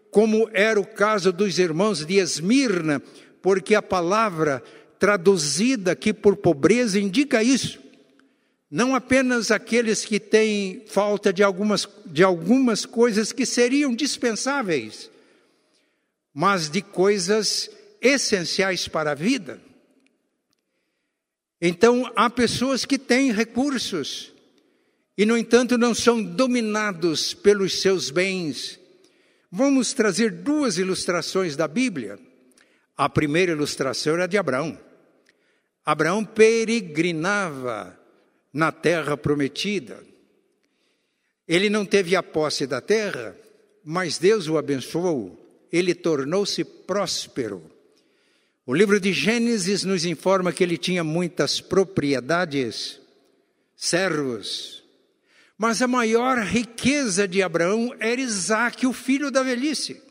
como 0.10 0.50
era 0.54 0.80
o 0.80 0.86
caso 0.86 1.32
dos 1.32 1.60
irmãos 1.60 2.06
de 2.06 2.16
Esmirna, 2.16 3.02
porque 3.42 3.76
a 3.76 3.82
palavra 3.82 4.64
traduzida 4.98 5.92
aqui 5.92 6.12
por 6.12 6.36
pobreza 6.38 7.00
indica 7.00 7.44
isso. 7.44 7.80
Não 8.72 8.96
apenas 8.96 9.52
aqueles 9.52 10.04
que 10.04 10.20
têm 10.20 10.84
falta 10.88 11.32
de 11.32 11.44
algumas, 11.44 11.88
de 12.08 12.24
algumas 12.24 12.86
coisas 12.86 13.32
que 13.32 13.46
seriam 13.46 13.94
dispensáveis, 13.94 15.12
mas 16.34 16.70
de 16.70 16.82
coisas 16.82 17.70
essenciais 18.02 18.88
para 18.88 19.12
a 19.12 19.16
vida. 19.16 19.62
Então, 21.62 22.12
há 22.16 22.30
pessoas 22.30 22.84
que 22.84 22.98
têm 22.98 23.32
recursos 23.32 24.35
e, 25.18 25.26
no 25.26 25.38
entanto, 25.38 25.78
não 25.78 25.94
são 25.94 26.22
dominados 26.22 27.34
pelos 27.34 27.82
seus 27.82 28.10
bens. 28.10 28.80
Vamos 29.52 29.94
trazer 29.94 30.32
duas 30.32 30.78
ilustrações 30.78 31.56
da 31.56 31.68
Bíblia. 31.68 32.20
A 32.98 33.08
primeira 33.08 33.54
ilustração 33.54 34.16
era 34.16 34.28
de 34.28 34.38
Abraão. 34.38 34.78
Abraão 35.86 36.26
peregrinava 36.26 37.98
na 38.52 38.72
terra 38.72 39.16
prometida. 39.16 40.04
Ele 41.48 41.70
não 41.70 41.86
teve 41.86 42.16
a 42.16 42.24
posse 42.24 42.66
da 42.66 42.82
terra, 42.82 43.38
mas 43.84 44.18
Deus 44.18 44.48
o 44.48 44.58
abençoou. 44.58 45.42
Ele 45.72 45.94
tornou-se 45.94 46.64
próspero. 46.64 47.72
O 48.66 48.74
livro 48.74 49.00
de 49.00 49.14
Gênesis 49.14 49.84
nos 49.84 50.06
informa 50.06 50.52
que 50.52 50.64
ele 50.64 50.78
tinha 50.78 51.04
muitas 51.04 51.62
propriedades, 51.62 53.00
servos. 53.76 54.75
Mas 55.58 55.82
a 55.82 55.88
maior 55.88 56.40
riqueza 56.40 57.28
de 57.28 57.42
Abraão 57.42 57.96
era 58.00 58.20
Isaac, 58.20 58.86
o 58.86 58.92
filho 58.92 59.32
da 59.32 59.42
velhice. 59.42 60.02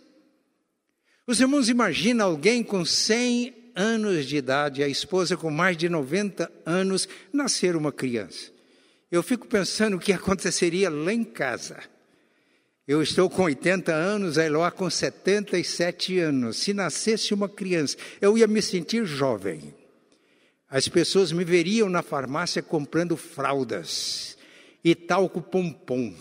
Os 1.27 1.41
irmãos 1.41 1.69
imaginam 1.69 2.27
alguém 2.27 2.63
com 2.63 2.85
100 2.85 3.73
anos 3.75 4.27
de 4.27 4.37
idade, 4.37 4.83
a 4.83 4.89
esposa 4.89 5.37
com 5.37 5.51
mais 5.51 5.77
de 5.77 5.89
90 5.89 6.51
anos, 6.65 7.09
nascer 7.33 7.77
uma 7.77 7.93
criança. 7.93 8.53
Eu 9.11 9.23
fico 9.23 9.47
pensando 9.47 9.97
o 9.97 10.01
que 10.01 10.13
aconteceria 10.13 10.89
lá 10.89 11.13
em 11.13 11.25
casa. 11.25 11.79
Eu 12.87 13.03
estou 13.03 13.29
com 13.29 13.43
80 13.43 13.93
anos, 13.93 14.39
a 14.39 14.45
Eloá 14.45 14.71
com 14.71 14.89
77 14.89 16.19
anos. 16.19 16.59
Se 16.59 16.75
nascesse 16.75 17.33
uma 17.33 17.49
criança, 17.49 17.97
eu 18.21 18.37
ia 18.37 18.47
me 18.47 18.61
sentir 18.61 19.05
jovem. 19.07 19.75
As 20.69 20.89
pessoas 20.89 21.33
me 21.33 21.45
veriam 21.45 21.89
na 21.89 22.03
farmácia 22.03 22.63
comprando 22.63 23.17
fraldas 23.17 24.35
e 24.85 24.95
talco 24.95 25.41
pompom. 25.41 26.15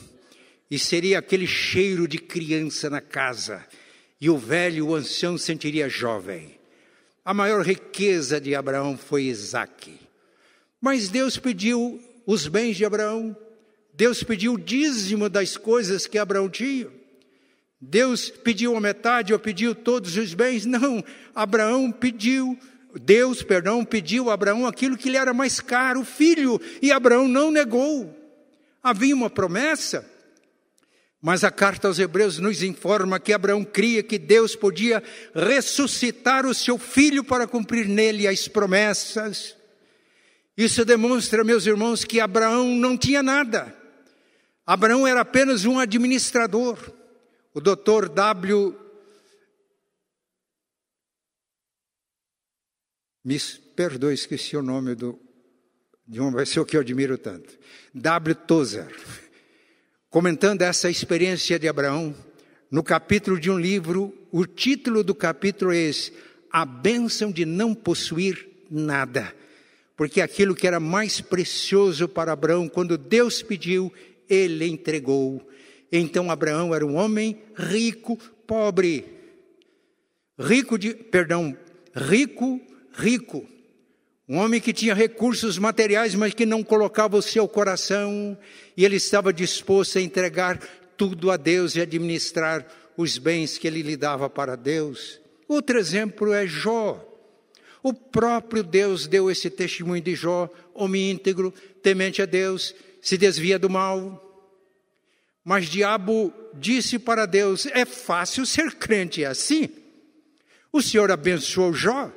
E 0.72 0.80
seria 0.80 1.20
aquele 1.20 1.46
cheiro 1.46 2.08
de 2.08 2.18
criança 2.18 2.90
na 2.90 3.02
casa. 3.02 3.64
E 4.20 4.30
o 4.30 4.38
velho, 4.38 4.88
o 4.88 4.96
ancião, 4.96 5.38
sentiria 5.38 5.90
jovem. 5.90 6.58
A 7.26 7.34
maior 7.34 7.66
riqueza 7.66 8.40
de 8.40 8.56
Abraão 8.56 8.98
foi 8.98 9.24
Isaac. 9.24 10.00
Mas 10.82 11.10
Deus 11.10 11.38
pediu 11.38 12.02
os 12.26 12.48
bens 12.48 12.78
de 12.78 12.86
Abraão, 12.86 13.36
Deus 13.94 14.24
pediu 14.24 14.54
o 14.54 14.60
dízimo 14.60 15.30
das 15.30 15.56
coisas 15.56 16.08
que 16.08 16.18
Abraão 16.18 16.50
tinha. 16.50 16.88
Deus 17.80 18.30
pediu 18.30 18.76
a 18.76 18.82
metade 18.82 19.34
ou 19.34 19.40
pediu 19.40 19.76
todos 19.76 20.16
os 20.16 20.34
bens? 20.34 20.66
Não. 20.66 21.04
Abraão 21.36 21.92
pediu, 21.92 22.58
Deus, 23.02 23.44
perdão, 23.44 23.84
pediu 23.84 24.30
a 24.30 24.34
Abraão 24.34 24.66
aquilo 24.66 24.98
que 24.98 25.10
lhe 25.10 25.18
era 25.18 25.34
mais 25.34 25.60
caro, 25.60 26.02
o 26.02 26.06
filho, 26.06 26.60
e 26.82 26.92
Abraão 26.92 27.28
não 27.28 27.52
negou. 27.52 28.23
Havia 28.84 29.16
uma 29.16 29.30
promessa. 29.30 30.12
Mas 31.22 31.46
a 31.46 31.50
carta 31.50 31.88
aos 31.88 32.00
Hebreus 32.00 32.38
nos 32.38 32.62
informa 32.62 33.18
que 33.18 33.32
Abraão 33.32 33.64
cria 33.64 34.04
que 34.04 34.20
Deus 34.20 34.58
podia 34.58 35.02
ressuscitar 35.34 36.46
o 36.46 36.54
seu 36.54 36.78
filho 36.78 37.24
para 37.24 37.48
cumprir 37.48 37.88
nele 37.88 38.28
as 38.28 38.50
promessas. 38.50 39.56
Isso 40.58 40.84
demonstra, 40.84 41.46
meus 41.46 41.66
irmãos, 41.66 42.04
que 42.04 42.20
Abraão 42.20 42.76
não 42.76 42.98
tinha 42.98 43.24
nada. 43.24 43.74
Abraão 44.66 45.08
era 45.08 45.22
apenas 45.22 45.64
um 45.64 45.80
administrador. 45.80 46.78
O 47.54 47.62
doutor 47.62 48.10
W. 48.10 48.78
Me 53.24 53.40
perdoe, 53.78 54.14
esqueci 54.14 54.58
o 54.58 54.62
nome 54.62 54.94
do, 54.94 55.18
de 56.14 56.20
uma 56.20 56.32
pessoa 56.32 56.64
que 56.64 56.78
eu 56.78 56.82
admiro 56.82 57.18
tanto. 57.18 57.58
W. 57.92 58.36
Tozer. 58.36 58.88
Comentando 60.12 60.62
essa 60.62 60.88
experiência 60.88 61.58
de 61.58 61.68
Abraão, 61.68 62.16
no 62.70 62.84
capítulo 62.84 63.40
de 63.40 63.50
um 63.50 63.58
livro, 63.58 64.16
o 64.32 64.46
título 64.46 65.04
do 65.04 65.16
capítulo 65.16 65.74
é 65.74 65.78
esse: 65.78 66.14
A 66.52 66.66
bênção 66.66 67.32
de 67.32 67.46
não 67.46 67.74
possuir 67.74 68.48
nada. 68.70 69.34
Porque 69.98 70.22
aquilo 70.22 70.54
que 70.54 70.68
era 70.68 70.80
mais 70.80 71.20
precioso 71.20 72.08
para 72.08 72.32
Abraão, 72.32 72.70
quando 72.70 72.96
Deus 72.96 73.42
pediu, 73.42 73.92
ele 74.30 74.68
entregou. 74.68 75.42
Então 75.92 76.30
Abraão 76.30 76.76
era 76.76 76.86
um 76.86 76.96
homem 76.96 77.42
rico, 77.58 78.18
pobre. 78.46 79.06
Rico 80.38 80.78
de, 80.78 80.94
perdão, 80.94 81.58
rico, 81.96 82.62
rico. 82.94 83.48
Um 84.28 84.38
homem 84.38 84.62
que 84.62 84.72
tinha 84.72 84.94
recursos 84.94 85.58
materiais, 85.58 86.16
mas 86.16 86.34
que 86.34 86.46
não 86.46 86.64
colocava 86.64 87.18
o 87.18 87.22
seu 87.22 87.48
coração, 87.48 88.38
e 88.78 88.86
ele 88.86 88.96
estava 88.96 89.34
disposto 89.34 89.98
a 89.98 90.02
entregar 90.02 90.60
tudo 90.96 91.30
a 91.30 91.36
Deus 91.36 91.76
e 91.76 91.82
administrar 91.82 92.66
os 92.96 93.18
bens 93.18 93.58
que 93.58 93.68
ele 93.68 93.82
lhe 93.82 93.98
dava 93.98 94.30
para 94.30 94.56
Deus. 94.56 95.20
Outro 95.48 95.78
exemplo 95.78 96.32
é 96.34 96.48
Jó. 96.48 97.06
O 97.82 97.94
próprio 97.94 98.64
Deus 98.64 99.08
deu 99.08 99.30
esse 99.30 99.50
testemunho 99.50 100.02
de 100.02 100.16
Jó, 100.16 100.50
homem 100.74 101.12
íntegro, 101.12 101.54
temente 101.82 102.22
a 102.22 102.26
Deus, 102.26 102.74
se 103.02 103.18
desvia 103.18 103.60
do 103.60 103.70
mal. 103.70 104.22
Mas 105.44 105.68
diabo 105.68 106.34
disse 106.54 106.98
para 106.98 107.26
Deus: 107.26 107.66
é 107.66 107.84
fácil 107.84 108.46
ser 108.46 108.76
crente 108.76 109.26
assim. 109.26 109.70
O 110.72 110.82
Senhor 110.82 111.12
abençoou 111.12 111.74
Jó, 111.74 112.10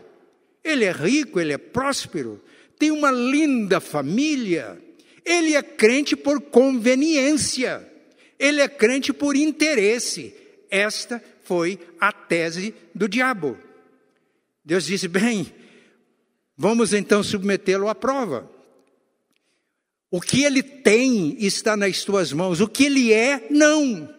ele 0.67 0.85
é 0.85 0.93
rico, 0.93 1.39
ele 1.39 1.53
é 1.53 1.59
próspero, 1.59 2.43
tem 2.79 2.91
uma 2.91 3.11
linda 3.11 3.81
família, 3.81 4.81
ele 5.25 5.55
é 5.55 5.63
crente 5.63 6.17
por 6.17 6.41
conveniência, 6.41 7.87
ele 8.39 8.61
é 8.61 8.69
crente 8.69 9.13
por 9.13 9.37
interesse. 9.37 10.35
Esta 10.69 11.23
foi 11.45 11.79
a 12.01 12.13
tese 12.13 12.75
do 12.95 13.09
diabo. 13.09 13.57
Deus 14.65 14.87
disse: 14.87 15.07
bem, 15.07 15.53
vamos 16.57 16.93
então 16.93 17.23
submetê-lo 17.23 17.89
à 17.89 17.95
prova. 17.95 18.51
O 20.11 20.21
que 20.21 20.43
ele 20.43 20.63
tem 20.63 21.37
está 21.39 21.77
nas 21.77 22.05
tuas 22.05 22.33
mãos, 22.33 22.61
o 22.61 22.69
que 22.69 22.85
ele 22.85 23.13
é, 23.13 23.47
não. 23.51 24.13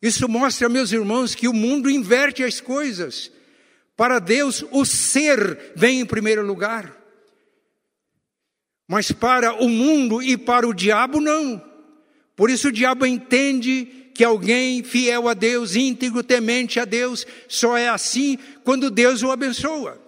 Isso 0.00 0.28
mostra, 0.28 0.68
meus 0.68 0.92
irmãos, 0.92 1.34
que 1.34 1.48
o 1.48 1.52
mundo 1.52 1.90
inverte 1.90 2.42
as 2.44 2.60
coisas. 2.60 3.30
Para 3.96 4.18
Deus, 4.18 4.64
o 4.70 4.84
ser 4.84 5.72
vem 5.74 6.00
em 6.00 6.06
primeiro 6.06 6.44
lugar. 6.44 6.94
Mas 8.86 9.10
para 9.10 9.54
o 9.54 9.68
mundo 9.68 10.22
e 10.22 10.36
para 10.36 10.68
o 10.68 10.74
diabo, 10.74 11.20
não. 11.20 11.62
Por 12.36 12.50
isso 12.50 12.68
o 12.68 12.72
diabo 12.72 13.06
entende 13.06 14.10
que 14.14 14.22
alguém 14.22 14.82
fiel 14.82 15.28
a 15.28 15.34
Deus, 15.34 15.74
íntegro, 15.74 16.22
temente 16.22 16.78
a 16.78 16.84
Deus, 16.84 17.26
só 17.48 17.76
é 17.76 17.88
assim 17.88 18.38
quando 18.64 18.90
Deus 18.90 19.22
o 19.22 19.30
abençoa. 19.30 20.00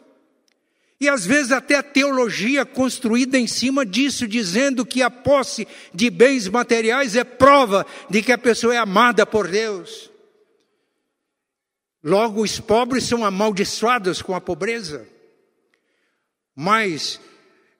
E 1.01 1.09
às 1.09 1.24
vezes 1.24 1.53
até 1.53 1.77
a 1.77 1.83
teologia 1.83 2.64
construída 2.64 3.38
em 3.38 3.46
cima 3.46 3.87
disso, 3.87 4.27
dizendo 4.27 4.85
que 4.85 5.01
a 5.01 5.11
posse 5.11 5.66
de 5.94 6.11
bens 6.11 6.48
materiais 6.48 7.14
é 7.14 7.22
prova 7.22 7.87
de 8.11 8.20
que 8.20 8.33
a 8.33 8.38
pessoa 8.38 8.74
é 8.74 8.79
amada 8.79 9.24
por 9.24 9.48
Deus. 9.48 10.07
Logo, 12.02 12.42
os 12.42 12.61
pobres 12.61 13.04
são 13.04 13.24
amaldiçoados 13.24 14.22
com 14.22 14.34
a 14.34 14.40
pobreza. 14.40 15.06
Mas 16.54 17.20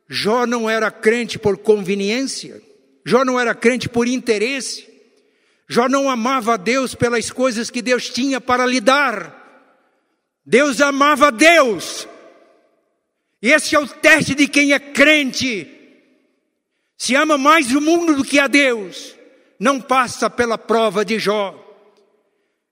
Jó 0.09 0.47
não 0.47 0.69
era 0.69 0.91
crente 0.91 1.39
por 1.39 1.59
conveniência, 1.59 2.63
Jó 3.05 3.25
não 3.25 3.39
era 3.39 3.55
crente 3.55 3.89
por 3.89 4.07
interesse, 4.07 4.89
Jó 5.69 5.89
não 5.89 6.09
amava 6.09 6.55
a 6.55 6.57
Deus 6.57 6.95
pelas 6.95 7.31
coisas 7.31 7.71
que 7.71 7.83
Deus 7.83 8.09
tinha 8.09 8.41
para 8.41 8.67
lhe 8.67 8.81
dar. 8.81 9.37
Deus 10.45 10.81
amava 10.81 11.31
Deus 11.31 12.09
e 13.41 13.53
esse 13.53 13.75
é 13.75 13.79
o 13.79 13.87
teste 13.87 14.35
de 14.35 14.49
quem 14.49 14.73
é 14.73 14.79
crente. 14.79 15.75
Se 16.97 17.15
ama 17.15 17.39
mais 17.39 17.73
o 17.73 17.81
mundo 17.81 18.17
do 18.17 18.25
que 18.25 18.39
a 18.39 18.49
Deus, 18.49 19.15
não 19.59 19.81
passa 19.81 20.29
pela 20.29 20.59
prova 20.59 21.05
de 21.05 21.19
Jó. 21.19 21.65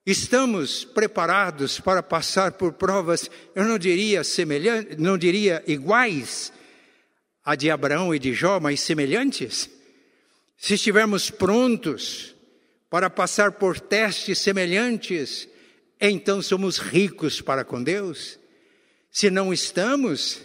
Estamos 0.07 0.85
preparados 0.85 1.81
para 1.81 2.01
passar 2.01 2.53
por 2.53 2.71
provas, 2.71 3.29
eu 3.53 3.65
não 3.65 3.77
diria 3.77 4.23
semelhantes, 4.23 4.95
não 4.97 5.17
diria 5.17 5.61
iguais 5.67 6.53
a 7.43 7.55
de 7.55 7.69
Abraão 7.69 8.15
e 8.15 8.19
de 8.19 8.33
Jó, 8.33 8.57
mas 8.57 8.79
semelhantes? 8.79 9.69
Se 10.55 10.75
estivermos 10.75 11.29
prontos 11.29 12.33
para 12.89 13.09
passar 13.09 13.51
por 13.51 13.81
testes 13.81 14.37
semelhantes, 14.37 15.45
então 15.99 16.41
somos 16.41 16.77
ricos 16.77 17.41
para 17.41 17.65
com 17.65 17.83
Deus. 17.83 18.39
Se 19.11 19.29
não 19.29 19.51
estamos, 19.51 20.39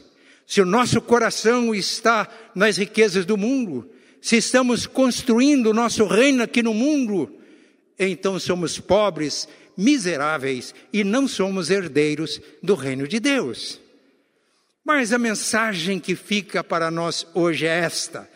se 0.44 0.60
o 0.60 0.66
nosso 0.66 1.00
coração 1.00 1.72
está 1.72 2.28
nas 2.52 2.78
riquezas 2.78 3.24
do 3.24 3.36
mundo, 3.36 3.88
se 4.20 4.38
estamos 4.38 4.88
construindo 4.88 5.70
o 5.70 5.74
nosso 5.74 6.04
reino 6.04 6.42
aqui 6.42 6.64
no 6.64 6.74
mundo, 6.74 7.38
então 8.08 8.38
somos 8.38 8.78
pobres, 8.78 9.48
miseráveis 9.76 10.74
e 10.92 11.02
não 11.04 11.26
somos 11.26 11.70
herdeiros 11.70 12.40
do 12.62 12.74
reino 12.74 13.06
de 13.06 13.20
Deus. 13.20 13.80
Mas 14.84 15.12
a 15.12 15.18
mensagem 15.18 15.98
que 15.98 16.16
fica 16.16 16.62
para 16.64 16.90
nós 16.90 17.26
hoje 17.34 17.66
é 17.66 17.78
esta: 17.80 18.28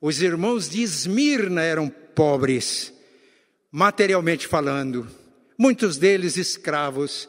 os 0.00 0.22
irmãos 0.22 0.68
de 0.68 0.82
Esmirna 0.82 1.62
eram 1.62 1.88
pobres, 1.88 2.92
materialmente 3.70 4.46
falando, 4.46 5.06
muitos 5.58 5.98
deles 5.98 6.36
escravos, 6.36 7.28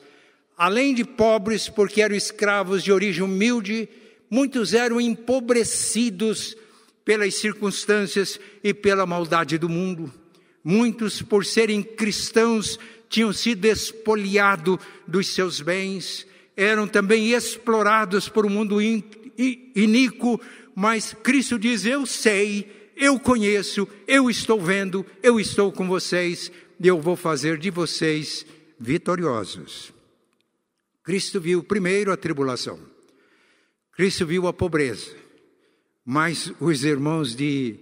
além 0.57 0.93
de 0.93 1.03
pobres, 1.03 1.67
porque 1.67 2.01
eram 2.01 2.15
escravos 2.15 2.83
de 2.83 2.91
origem 2.91 3.23
humilde 3.23 3.89
muitos 4.29 4.73
eram 4.73 4.99
empobrecidos 4.99 6.57
pelas 7.03 7.35
circunstâncias 7.35 8.39
e 8.63 8.73
pela 8.73 9.05
maldade 9.05 9.57
do 9.57 9.69
mundo. 9.69 10.13
Muitos, 10.67 11.21
por 11.21 11.45
serem 11.45 11.83
cristãos, 11.83 12.79
tinham 13.07 13.31
sido 13.31 13.65
espoliados 13.65 14.79
dos 15.07 15.27
seus 15.27 15.61
bens, 15.61 16.25
eram 16.57 16.87
também 16.87 17.33
explorados 17.33 18.27
por 18.27 18.47
um 18.47 18.49
mundo 18.49 18.81
iníquo, 18.81 20.41
mas 20.73 21.13
Cristo 21.21 21.59
diz: 21.59 21.85
Eu 21.85 22.07
sei, 22.07 22.91
eu 22.97 23.19
conheço, 23.19 23.87
eu 24.07 24.27
estou 24.27 24.59
vendo, 24.59 25.05
eu 25.21 25.39
estou 25.39 25.71
com 25.71 25.87
vocês 25.87 26.51
e 26.79 26.87
eu 26.87 26.99
vou 26.99 27.15
fazer 27.15 27.59
de 27.59 27.69
vocês 27.69 28.43
vitoriosos. 28.79 29.93
Cristo 31.03 31.39
viu 31.39 31.61
primeiro 31.61 32.11
a 32.11 32.17
tribulação. 32.17 32.79
Cristo 33.95 34.25
viu 34.25 34.47
a 34.47 34.51
pobreza, 34.51 35.15
mas 36.03 36.51
os 36.59 36.83
irmãos 36.83 37.35
de 37.35 37.75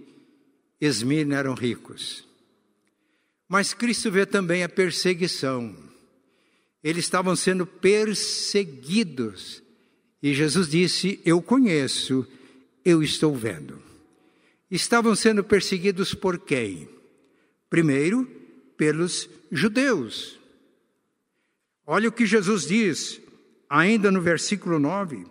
Esmirna 0.82 1.38
eram 1.38 1.54
ricos. 1.54 2.33
Mas 3.48 3.74
Cristo 3.74 4.10
vê 4.12 4.26
também 4.26 4.64
a 4.64 4.70
perseguição. 4.70 5.76
Eles 6.84 7.06
estavam 7.06 7.36
sendo 7.36 7.66
perseguidos. 7.66 9.62
E 10.22 10.34
Jesus 10.34 10.70
disse: 10.70 11.20
Eu 11.26 11.42
conheço, 11.42 12.28
eu 12.84 13.04
estou 13.04 13.36
vendo. 13.36 13.82
Estavam 14.70 15.16
sendo 15.16 15.44
perseguidos 15.44 16.14
por 16.14 16.40
quem? 16.40 16.90
Primeiro, 17.70 18.26
pelos 18.76 19.30
judeus. 19.52 20.40
Olha 21.86 22.10
o 22.10 22.12
que 22.12 22.26
Jesus 22.26 22.66
diz, 22.66 23.22
ainda 23.70 24.10
no 24.10 24.22
versículo 24.22 24.80
9: 24.80 25.26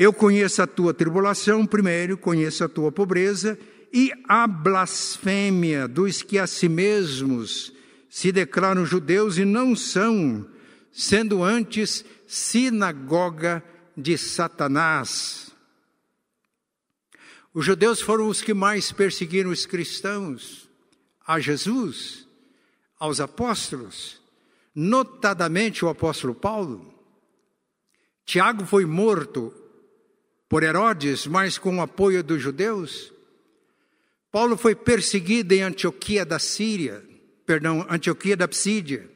eu 0.00 0.14
conheço 0.14 0.62
a 0.62 0.66
tua 0.66 0.94
tribulação, 0.94 1.66
primeiro, 1.66 2.16
conheço 2.16 2.64
a 2.64 2.68
tua 2.70 2.90
pobreza 2.90 3.58
e 3.92 4.12
a 4.28 4.46
blasfêmia 4.46 5.88
dos 5.88 6.22
que 6.22 6.38
a 6.38 6.46
si 6.46 6.68
mesmos 6.68 7.72
se 8.08 8.32
declaram 8.32 8.84
judeus 8.84 9.38
e 9.38 9.44
não 9.44 9.74
são, 9.74 10.46
sendo 10.92 11.42
antes 11.42 12.04
sinagoga 12.26 13.62
de 13.96 14.16
Satanás. 14.16 15.50
Os 17.52 17.64
judeus 17.64 18.00
foram 18.00 18.28
os 18.28 18.40
que 18.40 18.54
mais 18.54 18.92
perseguiram 18.92 19.50
os 19.50 19.66
cristãos, 19.66 20.68
a 21.26 21.40
Jesus, 21.40 22.26
aos 22.98 23.20
apóstolos, 23.20 24.20
notadamente 24.74 25.84
o 25.84 25.88
apóstolo 25.88 26.34
Paulo. 26.34 26.94
Tiago 28.24 28.64
foi 28.64 28.84
morto 28.84 29.52
por 30.48 30.62
Herodes, 30.62 31.26
mas 31.26 31.58
com 31.58 31.78
o 31.78 31.80
apoio 31.80 32.22
dos 32.22 32.40
judeus. 32.40 33.12
Paulo 34.30 34.56
foi 34.56 34.74
perseguido 34.74 35.52
em 35.52 35.62
Antioquia 35.62 36.24
da 36.24 36.38
Síria, 36.38 37.04
perdão, 37.44 37.84
Antioquia 37.90 38.36
da 38.36 38.46
Psídia. 38.46 39.10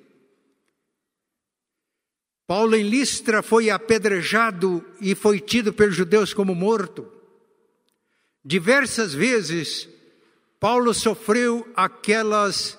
Paulo 2.47 2.77
em 2.77 2.83
Listra 2.83 3.43
foi 3.43 3.71
apedrejado 3.71 4.85
e 5.01 5.15
foi 5.15 5.41
tido 5.41 5.73
pelos 5.73 5.95
judeus 5.95 6.35
como 6.35 6.55
morto. 6.55 7.11
Diversas 8.45 9.15
vezes, 9.15 9.89
Paulo 10.61 10.93
sofreu 10.93 11.67
aquelas 11.75 12.79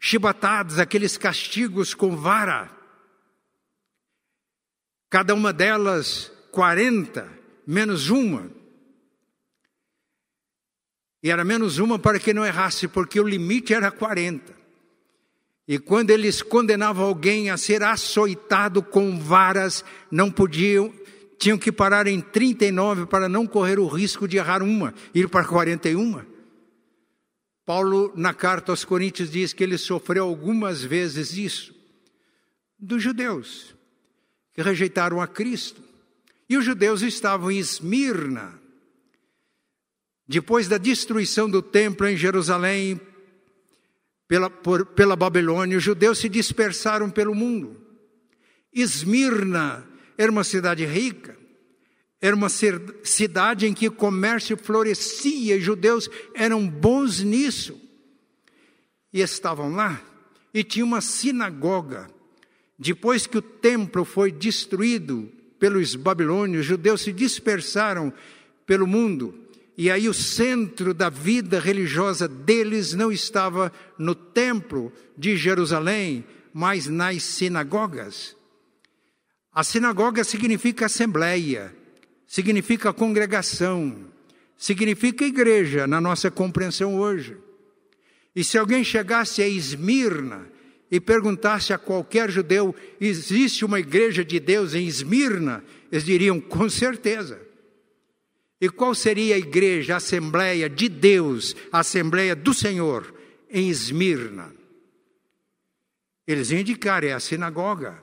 chibatadas, 0.00 0.78
aqueles 0.78 1.18
castigos 1.18 1.92
com 1.92 2.16
vara. 2.16 2.70
Cada 5.10 5.34
uma 5.34 5.52
delas 5.52 6.30
40 6.52 7.28
menos 7.66 8.08
uma. 8.08 8.57
E 11.22 11.30
era 11.30 11.44
menos 11.44 11.78
uma 11.78 11.98
para 11.98 12.18
que 12.18 12.32
não 12.32 12.44
errasse, 12.44 12.86
porque 12.86 13.20
o 13.20 13.26
limite 13.26 13.74
era 13.74 13.90
40. 13.90 14.56
E 15.66 15.78
quando 15.78 16.10
eles 16.10 16.40
condenavam 16.40 17.06
alguém 17.06 17.50
a 17.50 17.56
ser 17.56 17.82
açoitado 17.82 18.82
com 18.82 19.18
varas, 19.18 19.84
não 20.10 20.30
podiam, 20.30 20.92
tinham 21.38 21.58
que 21.58 21.70
parar 21.70 22.06
em 22.06 22.20
39 22.20 23.06
para 23.06 23.28
não 23.28 23.46
correr 23.46 23.78
o 23.78 23.86
risco 23.86 24.26
de 24.26 24.38
errar 24.38 24.62
uma, 24.62 24.94
ir 25.14 25.28
para 25.28 25.44
41. 25.44 26.22
Paulo, 27.66 28.10
na 28.16 28.32
carta 28.32 28.72
aos 28.72 28.82
Coríntios, 28.82 29.30
diz 29.30 29.52
que 29.52 29.62
ele 29.62 29.76
sofreu 29.76 30.24
algumas 30.24 30.82
vezes 30.82 31.36
isso, 31.36 31.74
dos 32.78 33.02
judeus, 33.02 33.74
que 34.54 34.62
rejeitaram 34.62 35.20
a 35.20 35.26
Cristo. 35.26 35.82
E 36.48 36.56
os 36.56 36.64
judeus 36.64 37.02
estavam 37.02 37.50
em 37.50 37.58
Esmirna. 37.58 38.58
Depois 40.28 40.68
da 40.68 40.76
destruição 40.76 41.48
do 41.48 41.62
templo 41.62 42.06
em 42.06 42.16
Jerusalém 42.16 43.00
pela, 44.28 44.50
por, 44.50 44.84
pela 44.84 45.16
Babilônia, 45.16 45.78
os 45.78 45.82
judeus 45.82 46.18
se 46.18 46.28
dispersaram 46.28 47.10
pelo 47.10 47.34
mundo. 47.34 47.80
Esmirna 48.70 49.88
era 50.18 50.30
uma 50.30 50.44
cidade 50.44 50.84
rica, 50.84 51.34
era 52.20 52.36
uma 52.36 52.50
cidade 52.50 53.66
em 53.66 53.72
que 53.72 53.88
o 53.88 53.92
comércio 53.92 54.56
florescia, 54.56 55.56
e 55.56 55.60
judeus 55.60 56.10
eram 56.34 56.68
bons 56.68 57.20
nisso. 57.20 57.80
E 59.10 59.22
estavam 59.22 59.72
lá, 59.74 59.98
e 60.52 60.62
tinha 60.62 60.84
uma 60.84 61.00
sinagoga. 61.00 62.10
Depois 62.78 63.26
que 63.26 63.38
o 63.38 63.42
templo 63.42 64.04
foi 64.04 64.30
destruído, 64.30 65.32
pelos 65.58 65.94
babilônios, 65.94 66.60
os 66.60 66.66
judeus 66.66 67.00
se 67.00 67.12
dispersaram 67.12 68.12
pelo 68.66 68.86
mundo. 68.86 69.47
E 69.80 69.92
aí 69.92 70.08
o 70.08 70.12
centro 70.12 70.92
da 70.92 71.08
vida 71.08 71.60
religiosa 71.60 72.26
deles 72.26 72.94
não 72.94 73.12
estava 73.12 73.72
no 73.96 74.12
templo 74.12 74.92
de 75.16 75.36
Jerusalém, 75.36 76.24
mas 76.52 76.88
nas 76.88 77.22
sinagogas. 77.22 78.34
A 79.52 79.62
sinagoga 79.62 80.24
significa 80.24 80.86
assembleia, 80.86 81.72
significa 82.26 82.92
congregação, 82.92 83.96
significa 84.56 85.24
igreja 85.24 85.86
na 85.86 86.00
nossa 86.00 86.28
compreensão 86.28 86.96
hoje. 86.96 87.36
E 88.34 88.42
se 88.42 88.58
alguém 88.58 88.82
chegasse 88.82 89.42
a 89.42 89.48
Esmirna 89.48 90.48
e 90.90 90.98
perguntasse 90.98 91.72
a 91.72 91.78
qualquer 91.78 92.28
judeu: 92.32 92.74
existe 93.00 93.64
uma 93.64 93.78
igreja 93.78 94.24
de 94.24 94.40
Deus 94.40 94.74
em 94.74 94.88
Esmirna? 94.88 95.62
Eles 95.92 96.04
diriam: 96.04 96.40
com 96.40 96.68
certeza. 96.68 97.47
E 98.60 98.68
qual 98.68 98.94
seria 98.94 99.36
a 99.36 99.38
igreja, 99.38 99.94
a 99.94 99.96
Assembleia 99.98 100.68
de 100.68 100.88
Deus, 100.88 101.54
a 101.70 101.80
Assembleia 101.80 102.34
do 102.34 102.52
Senhor 102.52 103.14
em 103.50 103.68
Esmirna? 103.68 104.52
Eles 106.26 106.50
iam 106.50 106.60
indicar: 106.60 107.04
é 107.04 107.12
a 107.12 107.20
sinagoga. 107.20 108.02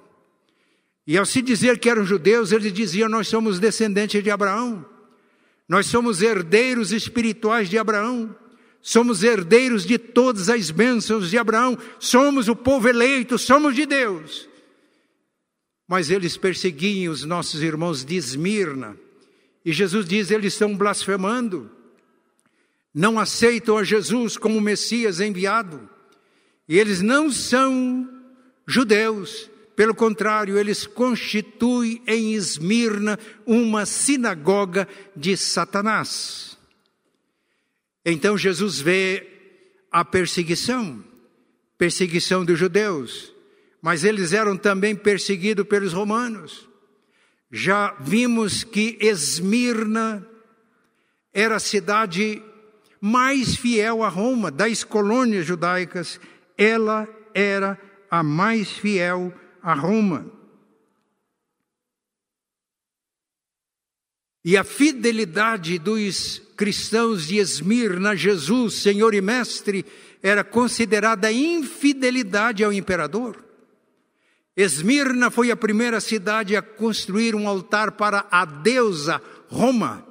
E 1.07 1.17
ao 1.17 1.25
se 1.25 1.41
dizer 1.41 1.77
que 1.79 1.89
eram 1.89 2.05
judeus, 2.05 2.51
eles 2.51 2.71
diziam: 2.71 3.09
Nós 3.09 3.27
somos 3.27 3.59
descendentes 3.59 4.23
de 4.23 4.31
Abraão, 4.31 4.85
nós 5.67 5.87
somos 5.87 6.21
herdeiros 6.21 6.91
espirituais 6.91 7.69
de 7.69 7.77
Abraão 7.77 8.35
somos 8.85 9.23
herdeiros 9.23 9.83
de 9.83 9.97
todas 9.97 10.47
as 10.47 10.69
bênçãos 10.69 11.31
de 11.31 11.39
Abraão, 11.39 11.75
somos 11.97 12.47
o 12.47 12.55
povo 12.55 12.87
eleito, 12.87 13.35
somos 13.35 13.73
de 13.73 13.83
Deus. 13.83 14.47
Mas 15.87 16.11
eles 16.11 16.37
perseguiam 16.37 17.11
os 17.11 17.23
nossos 17.23 17.63
irmãos 17.63 18.05
de 18.05 18.15
Esmirna, 18.15 18.95
e 19.65 19.73
Jesus 19.73 20.05
diz: 20.05 20.29
eles 20.29 20.53
estão 20.53 20.77
blasfemando, 20.77 21.71
não 22.93 23.19
aceitam 23.19 23.77
a 23.77 23.83
Jesus 23.83 24.37
como 24.37 24.61
Messias 24.61 25.19
enviado, 25.19 25.89
e 26.69 26.77
eles 26.77 27.01
não 27.01 27.31
são 27.31 28.07
judeus, 28.67 29.49
pelo 29.75 29.93
contrário, 29.93 30.57
eles 30.57 30.87
constituem 30.87 32.01
em 32.07 32.33
Esmirna 32.33 33.19
uma 33.45 33.85
sinagoga 33.85 34.87
de 35.15 35.35
Satanás. 35.35 36.57
Então 38.05 38.37
Jesus 38.37 38.79
vê 38.79 39.27
a 39.91 40.05
perseguição, 40.05 41.03
perseguição 41.77 42.45
dos 42.45 42.57
judeus, 42.57 43.33
mas 43.81 44.03
eles 44.03 44.31
eram 44.31 44.55
também 44.55 44.95
perseguidos 44.95 45.67
pelos 45.67 45.91
romanos. 45.91 46.69
Já 47.57 47.95
vimos 48.01 48.65
que 48.65 48.97
Esmirna 48.99 50.27
era 51.33 51.55
a 51.55 51.59
cidade 51.59 52.43
mais 52.99 53.55
fiel 53.55 54.03
a 54.03 54.09
Roma, 54.09 54.51
das 54.51 54.83
colônias 54.83 55.45
judaicas, 55.45 56.19
ela 56.57 57.07
era 57.33 57.79
a 58.11 58.21
mais 58.21 58.71
fiel 58.71 59.33
a 59.63 59.73
Roma. 59.73 60.29
E 64.43 64.57
a 64.57 64.65
fidelidade 64.65 65.79
dos 65.79 66.39
cristãos 66.57 67.25
de 67.25 67.37
Esmirna, 67.37 68.17
Jesus, 68.17 68.73
Senhor 68.73 69.13
e 69.13 69.21
Mestre, 69.21 69.85
era 70.21 70.43
considerada 70.43 71.31
infidelidade 71.31 72.65
ao 72.65 72.73
imperador. 72.73 73.44
Esmirna 74.55 75.29
foi 75.29 75.51
a 75.51 75.55
primeira 75.55 75.99
cidade 75.99 76.55
a 76.55 76.61
construir 76.61 77.35
um 77.35 77.47
altar 77.47 77.91
para 77.91 78.25
a 78.31 78.45
deusa 78.45 79.21
Roma, 79.49 80.05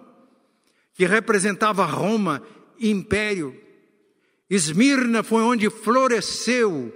que 0.93 1.07
representava 1.07 1.85
Roma, 1.85 2.43
império. 2.79 3.59
Esmirna 4.51 5.23
foi 5.23 5.43
onde 5.43 5.71
floresceu 5.71 6.93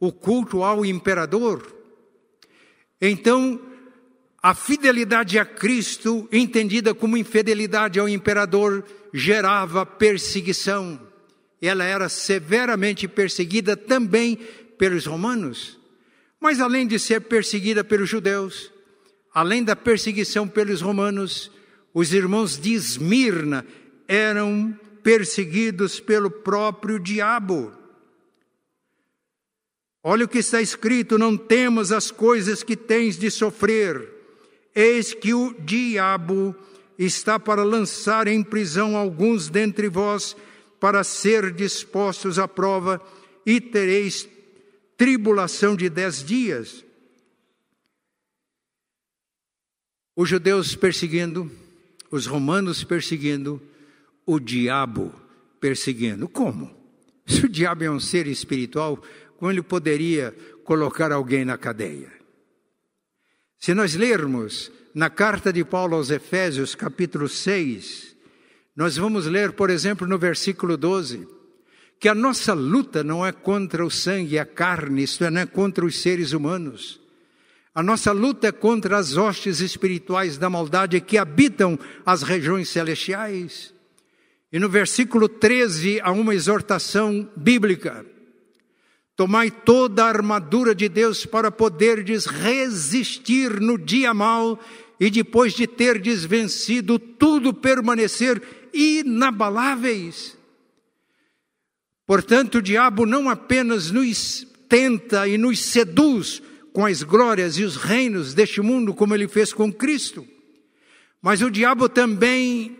o 0.00 0.10
culto 0.10 0.64
ao 0.64 0.84
imperador. 0.84 1.72
Então, 3.00 3.60
a 4.42 4.54
fidelidade 4.54 5.38
a 5.38 5.44
Cristo, 5.44 6.28
entendida 6.32 6.92
como 6.92 7.16
infidelidade 7.16 8.00
ao 8.00 8.08
imperador, 8.08 8.84
gerava 9.14 9.86
perseguição. 9.86 11.00
Ela 11.60 11.84
era 11.84 12.08
severamente 12.08 13.06
perseguida 13.06 13.76
também 13.76 14.36
pelos 14.76 15.06
romanos. 15.06 15.81
Mas 16.42 16.60
além 16.60 16.86
de 16.86 16.98
ser 16.98 17.20
perseguida 17.20 17.84
pelos 17.84 18.08
judeus, 18.08 18.72
além 19.32 19.62
da 19.62 19.76
perseguição 19.76 20.48
pelos 20.48 20.80
romanos, 20.82 21.50
os 21.94 22.12
irmãos 22.12 22.58
de 22.58 22.74
Esmirna 22.74 23.64
eram 24.08 24.78
perseguidos 25.02 26.00
pelo 26.00 26.30
próprio 26.30 26.98
diabo. 26.98 27.72
Olha 30.02 30.24
o 30.24 30.28
que 30.28 30.38
está 30.38 30.60
escrito: 30.60 31.16
não 31.16 31.36
temas 31.36 31.92
as 31.92 32.10
coisas 32.10 32.64
que 32.64 32.76
tens 32.76 33.16
de 33.16 33.30
sofrer 33.30 34.12
Eis 34.74 35.12
que 35.12 35.34
o 35.34 35.54
diabo 35.60 36.54
está 36.98 37.38
para 37.38 37.62
lançar 37.62 38.26
em 38.26 38.42
prisão 38.42 38.96
alguns 38.96 39.50
dentre 39.50 39.88
vós, 39.88 40.34
para 40.80 41.04
ser 41.04 41.52
dispostos 41.52 42.38
à 42.38 42.48
prova, 42.48 43.00
e 43.44 43.60
tereis 43.60 44.26
tribulação 45.02 45.74
de 45.74 45.90
dez 45.90 46.22
dias. 46.22 46.84
Os 50.14 50.28
judeus 50.28 50.76
perseguindo, 50.76 51.50
os 52.08 52.24
romanos 52.24 52.84
perseguindo, 52.84 53.60
o 54.24 54.38
diabo 54.38 55.12
perseguindo. 55.58 56.28
Como? 56.28 56.72
Se 57.26 57.46
o 57.46 57.48
diabo 57.48 57.82
é 57.82 57.90
um 57.90 57.98
ser 57.98 58.28
espiritual, 58.28 59.02
como 59.38 59.50
ele 59.50 59.60
poderia 59.60 60.30
colocar 60.62 61.10
alguém 61.10 61.44
na 61.44 61.58
cadeia? 61.58 62.12
Se 63.58 63.74
nós 63.74 63.96
lermos 63.96 64.70
na 64.94 65.10
carta 65.10 65.52
de 65.52 65.64
Paulo 65.64 65.96
aos 65.96 66.10
Efésios, 66.10 66.76
capítulo 66.76 67.28
6, 67.28 68.14
nós 68.76 68.96
vamos 68.96 69.26
ler, 69.26 69.50
por 69.50 69.68
exemplo, 69.68 70.06
no 70.06 70.16
versículo 70.16 70.76
12, 70.76 71.26
que 72.02 72.08
a 72.08 72.16
nossa 72.16 72.52
luta 72.52 73.04
não 73.04 73.24
é 73.24 73.30
contra 73.30 73.86
o 73.86 73.88
sangue 73.88 74.34
e 74.34 74.38
a 74.40 74.44
carne, 74.44 75.04
isto 75.04 75.22
é, 75.22 75.30
não 75.30 75.40
é 75.40 75.46
contra 75.46 75.86
os 75.86 76.02
seres 76.02 76.32
humanos. 76.32 77.00
A 77.72 77.80
nossa 77.80 78.10
luta 78.10 78.48
é 78.48 78.50
contra 78.50 78.98
as 78.98 79.16
hostes 79.16 79.60
espirituais 79.60 80.36
da 80.36 80.50
maldade 80.50 81.00
que 81.00 81.16
habitam 81.16 81.78
as 82.04 82.24
regiões 82.24 82.68
celestiais. 82.70 83.72
E 84.52 84.58
no 84.58 84.68
versículo 84.68 85.28
13 85.28 86.00
há 86.00 86.10
uma 86.10 86.34
exortação 86.34 87.30
bíblica. 87.36 88.04
Tomai 89.14 89.52
toda 89.52 90.04
a 90.04 90.08
armadura 90.08 90.74
de 90.74 90.88
Deus 90.88 91.24
para 91.24 91.52
poderdes 91.52 92.26
resistir 92.26 93.60
no 93.60 93.78
dia 93.78 94.12
mau 94.12 94.58
e 94.98 95.08
depois 95.08 95.52
de 95.52 95.68
terdes 95.68 96.24
vencido 96.24 96.98
tudo 96.98 97.54
permanecer 97.54 98.42
inabaláveis. 98.74 100.41
Portanto, 102.12 102.56
o 102.56 102.62
diabo 102.62 103.06
não 103.06 103.30
apenas 103.30 103.90
nos 103.90 104.46
tenta 104.68 105.26
e 105.26 105.38
nos 105.38 105.60
seduz 105.60 106.42
com 106.70 106.84
as 106.84 107.02
glórias 107.02 107.56
e 107.56 107.64
os 107.64 107.76
reinos 107.76 108.34
deste 108.34 108.60
mundo, 108.60 108.92
como 108.92 109.14
ele 109.14 109.26
fez 109.26 109.50
com 109.50 109.72
Cristo, 109.72 110.28
mas 111.22 111.40
o 111.40 111.50
diabo 111.50 111.88
também 111.88 112.76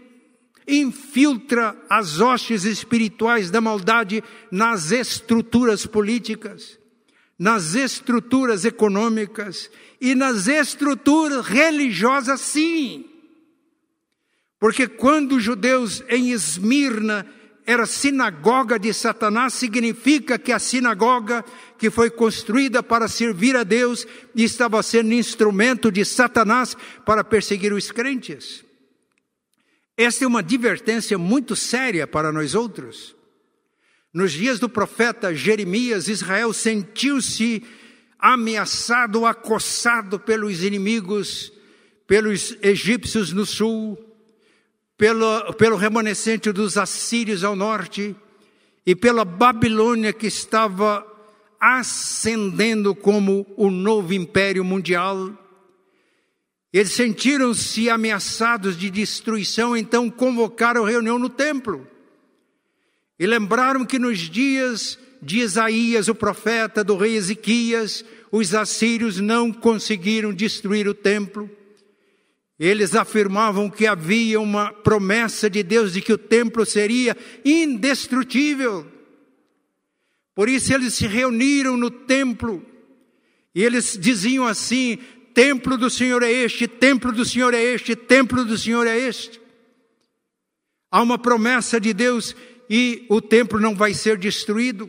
infiltra 0.68 1.74
as 1.88 2.20
hostes 2.20 2.64
espirituais 2.64 3.50
da 3.50 3.58
maldade 3.58 4.22
nas 4.50 4.92
estruturas 4.92 5.86
políticas, 5.86 6.78
nas 7.38 7.74
estruturas 7.74 8.66
econômicas 8.66 9.70
e 9.98 10.14
nas 10.14 10.46
estruturas 10.46 11.46
religiosas, 11.46 12.38
sim. 12.42 13.06
Porque 14.60 14.86
quando 14.86 15.36
os 15.36 15.42
judeus 15.42 16.04
em 16.10 16.32
Esmirna 16.32 17.26
era 17.64 17.86
sinagoga 17.86 18.78
de 18.78 18.92
Satanás, 18.92 19.54
significa 19.54 20.38
que 20.38 20.52
a 20.52 20.58
sinagoga 20.58 21.44
que 21.78 21.90
foi 21.90 22.10
construída 22.10 22.82
para 22.82 23.06
servir 23.06 23.56
a 23.56 23.62
Deus 23.62 24.06
estava 24.34 24.82
sendo 24.82 25.12
instrumento 25.12 25.90
de 25.90 26.04
Satanás 26.04 26.76
para 27.06 27.22
perseguir 27.22 27.72
os 27.72 27.90
crentes. 27.90 28.64
Esta 29.96 30.24
é 30.24 30.26
uma 30.26 30.40
advertência 30.40 31.16
muito 31.16 31.54
séria 31.54 32.06
para 32.06 32.32
nós 32.32 32.54
outros. 32.54 33.14
Nos 34.12 34.32
dias 34.32 34.58
do 34.58 34.68
profeta 34.68 35.34
Jeremias, 35.34 36.08
Israel 36.08 36.52
sentiu-se 36.52 37.62
ameaçado, 38.18 39.24
acossado 39.24 40.18
pelos 40.18 40.62
inimigos, 40.62 41.52
pelos 42.06 42.56
egípcios 42.62 43.32
no 43.32 43.46
sul, 43.46 43.98
pelo, 45.02 45.52
pelo 45.54 45.74
remanescente 45.74 46.52
dos 46.52 46.78
assírios 46.78 47.42
ao 47.42 47.56
norte 47.56 48.14
e 48.86 48.94
pela 48.94 49.24
Babilônia 49.24 50.12
que 50.12 50.28
estava 50.28 51.04
ascendendo 51.58 52.94
como 52.94 53.44
o 53.56 53.68
novo 53.68 54.14
império 54.14 54.64
mundial. 54.64 55.36
Eles 56.72 56.92
sentiram-se 56.92 57.90
ameaçados 57.90 58.78
de 58.78 58.88
destruição, 58.90 59.76
então 59.76 60.08
convocaram 60.08 60.84
reunião 60.84 61.18
no 61.18 61.28
templo. 61.28 61.84
E 63.18 63.26
lembraram 63.26 63.84
que 63.84 63.98
nos 63.98 64.20
dias 64.20 64.96
de 65.20 65.40
Isaías, 65.40 66.06
o 66.06 66.14
profeta 66.14 66.84
do 66.84 66.96
rei 66.96 67.16
Ezequias, 67.16 68.04
os 68.30 68.54
assírios 68.54 69.18
não 69.18 69.52
conseguiram 69.52 70.32
destruir 70.32 70.86
o 70.86 70.94
templo. 70.94 71.50
Eles 72.64 72.94
afirmavam 72.94 73.68
que 73.68 73.88
havia 73.88 74.40
uma 74.40 74.72
promessa 74.72 75.50
de 75.50 75.64
Deus 75.64 75.94
de 75.94 76.00
que 76.00 76.12
o 76.12 76.16
templo 76.16 76.64
seria 76.64 77.16
indestrutível. 77.44 78.86
Por 80.32 80.48
isso 80.48 80.72
eles 80.72 80.94
se 80.94 81.08
reuniram 81.08 81.76
no 81.76 81.90
templo 81.90 82.64
e 83.52 83.64
eles 83.64 83.98
diziam 84.00 84.46
assim: 84.46 84.96
Templo 85.34 85.76
do 85.76 85.90
Senhor 85.90 86.22
é 86.22 86.30
este, 86.30 86.68
templo 86.68 87.10
do 87.10 87.24
Senhor 87.24 87.52
é 87.52 87.60
este, 87.60 87.96
templo 87.96 88.44
do 88.44 88.56
Senhor 88.56 88.86
é 88.86 88.96
este. 88.96 89.40
Há 90.88 91.02
uma 91.02 91.18
promessa 91.18 91.80
de 91.80 91.92
Deus 91.92 92.36
e 92.70 93.04
o 93.08 93.20
templo 93.20 93.58
não 93.58 93.74
vai 93.74 93.92
ser 93.92 94.16
destruído. 94.16 94.88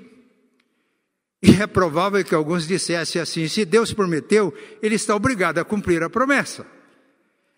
E 1.42 1.60
é 1.60 1.66
provável 1.66 2.24
que 2.24 2.36
alguns 2.36 2.68
dissessem 2.68 3.20
assim: 3.20 3.48
se 3.48 3.66
Deus 3.66 3.92
prometeu, 3.92 4.54
Ele 4.80 4.94
está 4.94 5.16
obrigado 5.16 5.58
a 5.58 5.66
cumprir 5.66 6.04
a 6.04 6.10
promessa. 6.10 6.72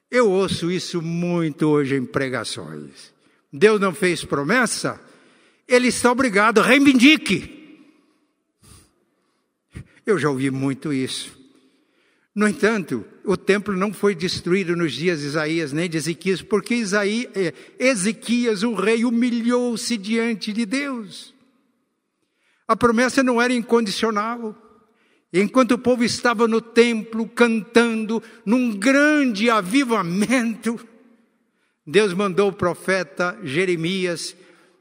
Eu 0.09 0.29
ouço 0.29 0.71
isso 0.71 1.01
muito 1.01 1.67
hoje 1.67 1.95
em 1.95 2.05
pregações. 2.05 3.13
Deus 3.51 3.79
não 3.79 3.93
fez 3.93 4.23
promessa, 4.23 4.99
Ele 5.67 5.87
está 5.87 6.11
obrigado, 6.11 6.61
reivindique. 6.61 7.55
Eu 10.05 10.19
já 10.19 10.29
ouvi 10.29 10.51
muito 10.51 10.93
isso. 10.93 11.35
No 12.35 12.47
entanto, 12.47 13.05
o 13.23 13.37
templo 13.37 13.75
não 13.75 13.93
foi 13.93 14.13
destruído 14.13 14.75
nos 14.75 14.93
dias 14.93 15.21
de 15.21 15.27
Isaías 15.27 15.71
nem 15.71 15.89
de 15.89 15.97
Ezequias, 15.97 16.41
porque 16.41 16.75
Isaías, 16.75 17.31
eh, 17.33 17.53
Ezequias, 17.79 18.61
o 18.61 18.73
rei, 18.73 19.05
humilhou-se 19.05 19.95
diante 19.97 20.51
de 20.51 20.65
Deus. 20.65 21.33
A 22.67 22.75
promessa 22.75 23.23
não 23.23 23.41
era 23.41 23.53
incondicional. 23.53 24.53
Enquanto 25.37 25.71
o 25.71 25.77
povo 25.77 26.01
estava 26.01 26.47
no 26.47 26.61
templo 26.61 27.27
cantando, 27.27 28.23
num 28.45 28.73
grande 28.73 29.49
avivamento, 29.49 30.79
Deus 31.85 32.13
mandou 32.13 32.47
o 32.47 32.53
profeta 32.53 33.37
Jeremias, 33.43 34.33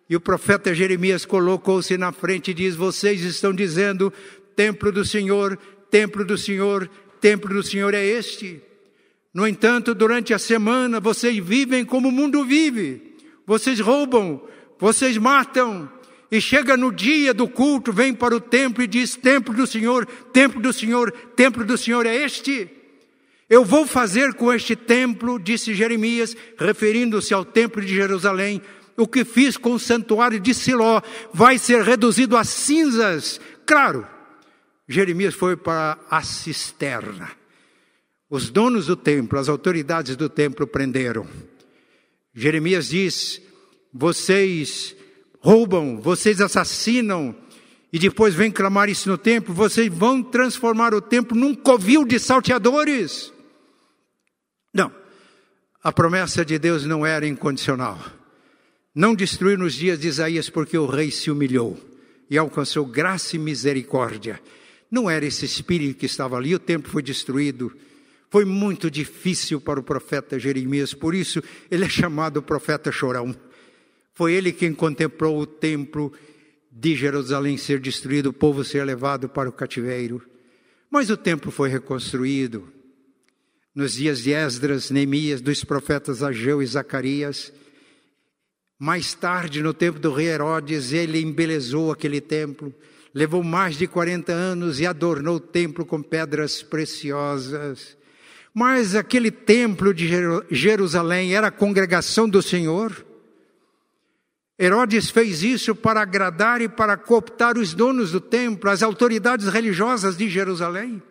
e 0.08 0.14
o 0.14 0.20
profeta 0.20 0.72
Jeremias 0.72 1.24
colocou-se 1.24 1.98
na 1.98 2.12
frente 2.12 2.52
e 2.52 2.54
diz: 2.54 2.76
Vocês 2.76 3.22
estão 3.22 3.52
dizendo, 3.52 4.12
templo 4.54 4.92
do 4.92 5.04
Senhor, 5.04 5.58
templo 5.90 6.24
do 6.24 6.38
Senhor, 6.38 6.88
templo 7.20 7.52
do 7.52 7.62
Senhor 7.64 7.92
é 7.92 8.06
este. 8.06 8.62
No 9.34 9.48
entanto, 9.48 9.92
durante 9.92 10.32
a 10.32 10.38
semana, 10.38 11.00
vocês 11.00 11.36
vivem 11.36 11.84
como 11.84 12.10
o 12.10 12.12
mundo 12.12 12.44
vive. 12.44 13.16
Vocês 13.44 13.80
roubam, 13.80 14.40
vocês 14.78 15.18
matam, 15.18 15.90
e 16.30 16.40
chega 16.40 16.76
no 16.76 16.92
dia 16.92 17.32
do 17.32 17.48
culto, 17.48 17.92
vem 17.92 18.14
para 18.14 18.34
o 18.34 18.40
templo 18.40 18.82
e 18.82 18.86
diz: 18.86 19.16
Templo 19.16 19.54
do 19.54 19.66
Senhor, 19.66 20.06
templo 20.32 20.60
do 20.60 20.72
Senhor, 20.72 21.10
templo 21.36 21.64
do 21.64 21.76
Senhor 21.76 22.06
é 22.06 22.16
este. 22.16 22.68
Eu 23.48 23.64
vou 23.64 23.86
fazer 23.86 24.34
com 24.34 24.52
este 24.52 24.74
templo, 24.74 25.38
disse 25.38 25.74
Jeremias, 25.74 26.36
referindo-se 26.58 27.34
ao 27.34 27.44
templo 27.44 27.82
de 27.82 27.94
Jerusalém, 27.94 28.62
o 28.96 29.06
que 29.06 29.24
fiz 29.24 29.56
com 29.56 29.72
o 29.72 29.78
santuário 29.78 30.40
de 30.40 30.54
Siló 30.54 31.02
vai 31.32 31.58
ser 31.58 31.82
reduzido 31.82 32.36
a 32.36 32.44
cinzas. 32.44 33.40
Claro, 33.66 34.06
Jeremias 34.88 35.34
foi 35.34 35.56
para 35.56 35.98
a 36.10 36.22
cisterna. 36.22 37.30
Os 38.30 38.50
donos 38.50 38.86
do 38.86 38.96
templo, 38.96 39.38
as 39.38 39.48
autoridades 39.48 40.16
do 40.16 40.28
templo 40.28 40.66
prenderam. 40.66 41.26
Jeremias 42.34 42.88
diz: 42.88 43.40
Vocês 43.92 44.96
roubam, 45.44 46.00
vocês 46.00 46.40
assassinam, 46.40 47.36
e 47.92 47.98
depois 47.98 48.34
vêm 48.34 48.50
clamar 48.50 48.88
isso 48.88 49.10
no 49.10 49.18
templo, 49.18 49.52
vocês 49.52 49.92
vão 49.92 50.22
transformar 50.22 50.94
o 50.94 51.02
templo 51.02 51.36
num 51.36 51.54
covil 51.54 52.06
de 52.06 52.18
salteadores. 52.18 53.30
Não, 54.72 54.90
a 55.82 55.92
promessa 55.92 56.46
de 56.46 56.58
Deus 56.58 56.86
não 56.86 57.04
era 57.04 57.26
incondicional. 57.26 58.00
Não 58.94 59.14
destruir 59.14 59.58
nos 59.58 59.74
dias 59.74 59.98
de 59.98 60.08
Isaías, 60.08 60.48
porque 60.48 60.78
o 60.78 60.86
rei 60.86 61.10
se 61.10 61.30
humilhou 61.30 61.78
e 62.30 62.38
alcançou 62.38 62.86
graça 62.86 63.36
e 63.36 63.38
misericórdia. 63.38 64.40
Não 64.90 65.10
era 65.10 65.26
esse 65.26 65.44
espírito 65.44 65.98
que 65.98 66.06
estava 66.06 66.38
ali, 66.38 66.54
o 66.54 66.58
templo 66.58 66.90
foi 66.90 67.02
destruído. 67.02 67.70
Foi 68.30 68.46
muito 68.46 68.90
difícil 68.90 69.60
para 69.60 69.78
o 69.78 69.82
profeta 69.82 70.38
Jeremias, 70.38 70.94
por 70.94 71.14
isso 71.14 71.42
ele 71.70 71.84
é 71.84 71.88
chamado 71.88 72.42
profeta 72.42 72.90
chorão. 72.90 73.36
Foi 74.14 74.32
ele 74.32 74.52
quem 74.52 74.72
contemplou 74.72 75.38
o 75.38 75.46
templo 75.46 76.12
de 76.70 76.94
Jerusalém 76.94 77.56
ser 77.56 77.80
destruído, 77.80 78.30
o 78.30 78.32
povo 78.32 78.64
ser 78.64 78.84
levado 78.84 79.28
para 79.28 79.48
o 79.48 79.52
cativeiro. 79.52 80.22
Mas 80.90 81.10
o 81.10 81.16
templo 81.16 81.50
foi 81.50 81.68
reconstruído. 81.68 82.72
Nos 83.74 83.94
dias 83.94 84.20
de 84.20 84.32
Esdras, 84.32 84.90
Neemias, 84.90 85.40
dos 85.40 85.64
profetas 85.64 86.22
Ageu 86.22 86.62
e 86.62 86.66
Zacarias. 86.66 87.52
Mais 88.78 89.14
tarde, 89.14 89.62
no 89.62 89.74
tempo 89.74 89.98
do 89.98 90.12
rei 90.12 90.28
Herodes, 90.28 90.92
ele 90.92 91.20
embelezou 91.20 91.90
aquele 91.90 92.20
templo 92.20 92.72
levou 93.14 93.44
mais 93.44 93.76
de 93.78 93.86
40 93.86 94.32
anos 94.32 94.80
e 94.80 94.86
adornou 94.86 95.36
o 95.36 95.40
templo 95.40 95.86
com 95.86 96.02
pedras 96.02 96.62
preciosas. 96.62 97.96
Mas 98.52 98.94
aquele 98.94 99.30
templo 99.30 99.94
de 99.94 100.08
Jerusalém 100.50 101.34
era 101.34 101.46
a 101.46 101.52
congregação 101.52 102.28
do 102.28 102.42
Senhor. 102.42 103.06
Herodes 104.58 105.10
fez 105.10 105.42
isso 105.42 105.74
para 105.74 106.00
agradar 106.00 106.60
e 106.60 106.68
para 106.68 106.96
cooptar 106.96 107.58
os 107.58 107.74
donos 107.74 108.12
do 108.12 108.20
templo, 108.20 108.70
as 108.70 108.82
autoridades 108.82 109.48
religiosas 109.48 110.16
de 110.16 110.28
Jerusalém. 110.28 111.02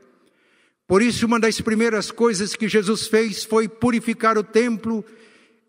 Por 0.88 1.02
isso, 1.02 1.26
uma 1.26 1.40
das 1.40 1.60
primeiras 1.60 2.12
coisas 2.12 2.56
que 2.56 2.68
Jesus 2.68 3.08
fez 3.08 3.44
foi 3.44 3.68
purificar 3.68 4.38
o 4.38 4.44
templo. 4.44 5.04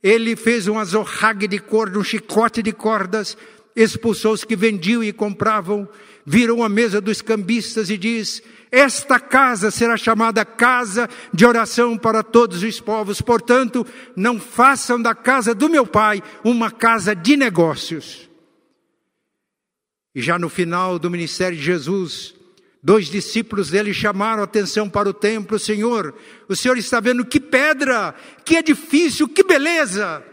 Ele 0.02 0.36
fez 0.36 0.68
um 0.68 0.78
azorrague 0.78 1.48
de 1.48 1.58
corda, 1.58 1.98
um 1.98 2.04
chicote 2.04 2.62
de 2.62 2.72
cordas, 2.72 3.36
expulsou 3.74 4.32
os 4.32 4.44
que 4.44 4.54
vendiam 4.54 5.02
e 5.02 5.12
compravam, 5.12 5.88
virou 6.24 6.62
a 6.62 6.68
mesa 6.68 7.00
dos 7.00 7.20
cambistas 7.20 7.90
e 7.90 7.98
diz: 7.98 8.42
Esta 8.70 9.18
casa 9.18 9.70
será 9.70 9.96
chamada 9.96 10.44
casa 10.44 11.08
de 11.32 11.44
oração 11.44 11.98
para 11.98 12.22
todos 12.22 12.62
os 12.62 12.80
povos, 12.80 13.20
portanto, 13.20 13.86
não 14.14 14.38
façam 14.38 15.00
da 15.00 15.14
casa 15.14 15.54
do 15.54 15.68
meu 15.68 15.86
pai 15.86 16.22
uma 16.44 16.70
casa 16.70 17.14
de 17.14 17.36
negócios. 17.36 18.28
E 20.14 20.22
já 20.22 20.38
no 20.38 20.48
final 20.48 20.98
do 20.98 21.10
ministério 21.10 21.58
de 21.58 21.64
Jesus, 21.64 22.34
dois 22.80 23.06
discípulos 23.06 23.70
dele 23.70 23.92
chamaram 23.92 24.42
a 24.42 24.44
atenção 24.44 24.88
para 24.88 25.08
o 25.08 25.14
templo: 25.14 25.58
Senhor, 25.58 26.14
o 26.48 26.54
Senhor 26.54 26.78
está 26.78 27.00
vendo 27.00 27.24
que 27.24 27.40
pedra, 27.40 28.14
que 28.44 28.56
edifício, 28.56 29.26
que 29.26 29.42
beleza! 29.42 30.24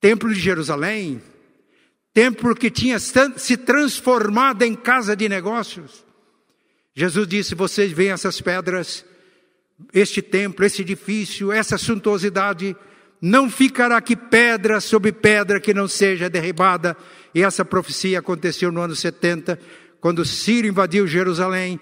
Templo 0.00 0.32
de 0.32 0.38
Jerusalém, 0.38 1.20
templo 2.18 2.52
que 2.52 2.68
tinha 2.68 2.98
se 2.98 3.56
transformado 3.56 4.64
em 4.64 4.74
casa 4.74 5.14
de 5.14 5.28
negócios. 5.28 6.04
Jesus 6.92 7.28
disse: 7.28 7.54
Vocês 7.54 7.92
veem 7.92 8.10
essas 8.10 8.40
pedras, 8.40 9.04
este 9.94 10.20
templo, 10.20 10.66
esse 10.66 10.82
edifício, 10.82 11.52
essa 11.52 11.78
suntuosidade, 11.78 12.76
não 13.22 13.48
ficará 13.48 13.98
aqui 13.98 14.16
pedra 14.16 14.80
sobre 14.80 15.12
pedra 15.12 15.60
que 15.60 15.72
não 15.72 15.86
seja 15.86 16.28
derribada. 16.28 16.96
E 17.32 17.44
essa 17.44 17.64
profecia 17.64 18.18
aconteceu 18.18 18.72
no 18.72 18.80
ano 18.80 18.96
70, 18.96 19.56
quando 20.00 20.24
Ciro 20.24 20.66
invadiu 20.66 21.06
Jerusalém 21.06 21.78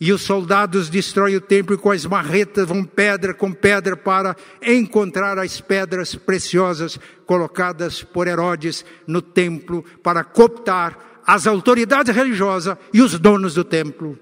e 0.00 0.12
os 0.12 0.22
soldados 0.22 0.90
destroem 0.90 1.36
o 1.36 1.40
templo 1.40 1.74
e 1.74 1.78
com 1.78 1.90
as 1.90 2.04
marretas 2.04 2.68
vão 2.68 2.84
pedra 2.84 3.32
com 3.32 3.52
pedra 3.52 3.96
para 3.96 4.36
encontrar 4.62 5.38
as 5.38 5.60
pedras 5.60 6.14
preciosas 6.14 6.98
colocadas 7.24 8.02
por 8.02 8.28
Herodes 8.28 8.84
no 9.06 9.22
templo 9.22 9.82
para 10.02 10.22
cooptar 10.22 10.98
as 11.26 11.46
autoridades 11.46 12.14
religiosas 12.14 12.76
e 12.92 13.00
os 13.00 13.18
donos 13.18 13.54
do 13.54 13.64
templo. 13.64 14.18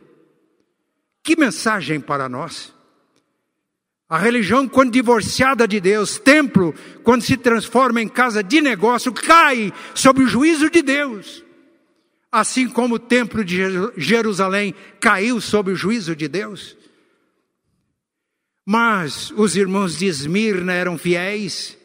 Que 1.22 1.36
mensagem 1.36 2.00
para 2.00 2.28
nós? 2.28 2.72
A 4.08 4.18
religião, 4.18 4.68
quando 4.68 4.92
divorciada 4.92 5.66
de 5.66 5.80
Deus, 5.80 6.18
templo, 6.18 6.74
quando 7.02 7.22
se 7.22 7.36
transforma 7.36 8.00
em 8.00 8.08
casa 8.08 8.42
de 8.42 8.60
negócio, 8.60 9.12
cai 9.12 9.72
sob 9.94 10.22
o 10.22 10.28
juízo 10.28 10.70
de 10.70 10.82
Deus 10.82 11.44
assim 12.34 12.68
como 12.68 12.96
o 12.96 12.98
templo 12.98 13.44
de 13.44 13.58
Jerusalém 13.96 14.74
caiu 14.98 15.40
sob 15.40 15.70
o 15.70 15.76
juízo 15.76 16.16
de 16.16 16.26
Deus. 16.26 16.76
Mas 18.66 19.30
os 19.36 19.54
irmãos 19.54 19.96
de 19.96 20.06
Esmirna 20.06 20.72
eram 20.72 20.98
fiéis, 20.98 21.78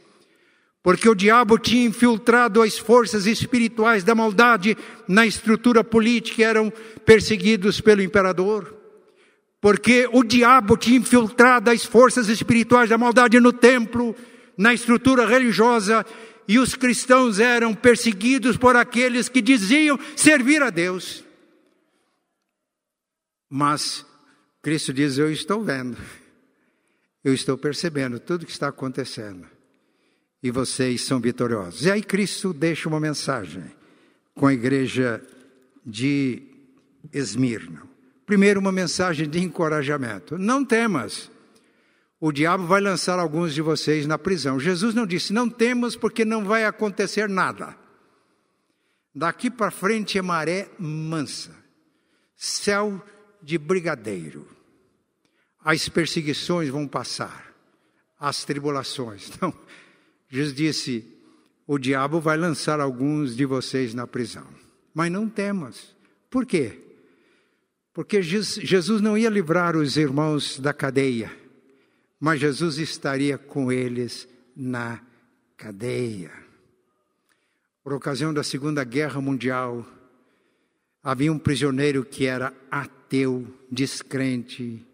porque 0.81 1.07
o 1.07 1.13
diabo 1.13 1.59
tinha 1.59 1.85
infiltrado 1.85 2.63
as 2.63 2.79
forças 2.79 3.27
espirituais 3.27 4.03
da 4.03 4.15
maldade 4.15 4.75
na 5.07 5.23
estrutura 5.23 5.83
política, 5.83 6.43
eram 6.43 6.73
perseguidos 7.05 7.79
pelo 7.79 8.01
imperador. 8.01 8.75
Porque 9.61 10.09
o 10.11 10.23
diabo 10.23 10.75
tinha 10.77 10.97
infiltrado 10.97 11.69
as 11.69 11.85
forças 11.85 12.27
espirituais 12.27 12.89
da 12.89 12.97
maldade 12.97 13.39
no 13.39 13.53
templo, 13.53 14.15
na 14.57 14.73
estrutura 14.73 15.27
religiosa, 15.27 16.03
e 16.49 16.57
os 16.57 16.73
cristãos 16.73 17.39
eram 17.39 17.75
perseguidos 17.75 18.57
por 18.57 18.75
aqueles 18.75 19.29
que 19.29 19.39
diziam 19.39 19.99
servir 20.15 20.63
a 20.63 20.71
Deus. 20.71 21.23
Mas 23.47 24.03
Cristo 24.59 24.91
diz: 24.91 25.19
Eu 25.19 25.31
estou 25.31 25.63
vendo, 25.63 25.95
eu 27.23 27.35
estou 27.35 27.55
percebendo 27.55 28.19
tudo 28.19 28.41
o 28.41 28.45
que 28.47 28.51
está 28.51 28.69
acontecendo, 28.69 29.45
e 30.41 30.49
vocês 30.49 31.01
são 31.01 31.19
vitoriosos. 31.19 31.85
E 31.85 31.91
aí 31.91 32.01
Cristo 32.01 32.51
deixa 32.51 32.89
uma 32.89 32.99
mensagem 32.99 33.65
com 34.33 34.47
a 34.47 34.53
igreja 34.53 35.21
de 35.85 36.41
Esmirna. 37.13 37.83
Primeiro, 38.25 38.59
uma 38.59 38.71
mensagem 38.71 39.29
de 39.29 39.39
encorajamento. 39.39 40.35
Não 40.35 40.65
temas. 40.65 41.29
O 42.19 42.31
diabo 42.31 42.65
vai 42.65 42.81
lançar 42.81 43.17
alguns 43.17 43.53
de 43.53 43.61
vocês 43.61 44.05
na 44.05 44.17
prisão. 44.17 44.59
Jesus 44.59 44.93
não 44.93 45.05
disse, 45.05 45.31
não 45.31 45.49
temas, 45.49 45.95
porque 45.95 46.25
não 46.25 46.43
vai 46.43 46.65
acontecer 46.65 47.29
nada. 47.29 47.77
Daqui 49.15 49.49
para 49.49 49.71
frente 49.71 50.17
é 50.17 50.21
maré 50.21 50.69
mansa, 50.77 51.55
céu 52.35 53.01
de 53.41 53.57
brigadeiro. 53.57 54.47
As 55.63 55.87
perseguições 55.89 56.69
vão 56.69 56.87
passar, 56.87 57.53
as 58.19 58.43
tribulações. 58.45 59.31
Não, 59.41 59.53
Jesus 60.29 60.55
disse: 60.55 61.19
o 61.71 61.77
diabo 61.77 62.19
vai 62.19 62.35
lançar 62.35 62.79
alguns 62.79 63.35
de 63.35 63.45
vocês 63.45 63.93
na 63.93 64.07
prisão. 64.07 64.47
Mas 64.91 65.11
não 65.11 65.29
temas. 65.29 65.95
Por 66.27 66.43
quê? 66.43 66.79
Porque 67.93 68.23
Jesus 68.23 69.01
não 69.01 69.15
ia 69.15 69.29
livrar 69.29 69.75
os 69.75 69.95
irmãos 69.95 70.59
da 70.59 70.73
cadeia, 70.73 71.31
mas 72.19 72.39
Jesus 72.39 72.77
estaria 72.77 73.37
com 73.37 73.71
eles 73.71 74.27
na 74.55 75.01
cadeia. 75.55 76.31
Por 77.83 77.93
ocasião 77.93 78.33
da 78.33 78.43
Segunda 78.43 78.83
Guerra 78.83 79.21
Mundial, 79.21 79.87
havia 81.01 81.31
um 81.31 81.39
prisioneiro 81.39 82.03
que 82.03 82.25
era 82.25 82.53
ateu, 82.69 83.47
descrente, 83.71 84.85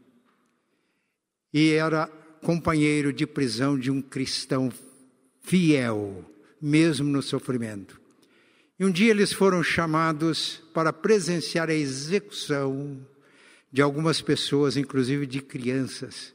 e 1.52 1.72
era 1.72 2.08
companheiro 2.44 3.12
de 3.12 3.26
prisão 3.26 3.80
de 3.80 3.90
um 3.90 4.02
cristão 4.02 4.72
fiel, 5.42 6.24
mesmo 6.62 7.10
no 7.10 7.22
sofrimento. 7.22 8.00
E 8.78 8.86
um 8.86 8.92
dia 8.92 9.10
eles 9.10 9.32
foram 9.32 9.64
chamados 9.64 10.62
para 10.74 10.92
presenciar 10.92 11.70
a 11.70 11.74
execução 11.74 13.00
de 13.72 13.82
algumas 13.82 14.22
pessoas, 14.22 14.76
inclusive 14.78 15.26
de 15.26 15.42
crianças. 15.42 16.35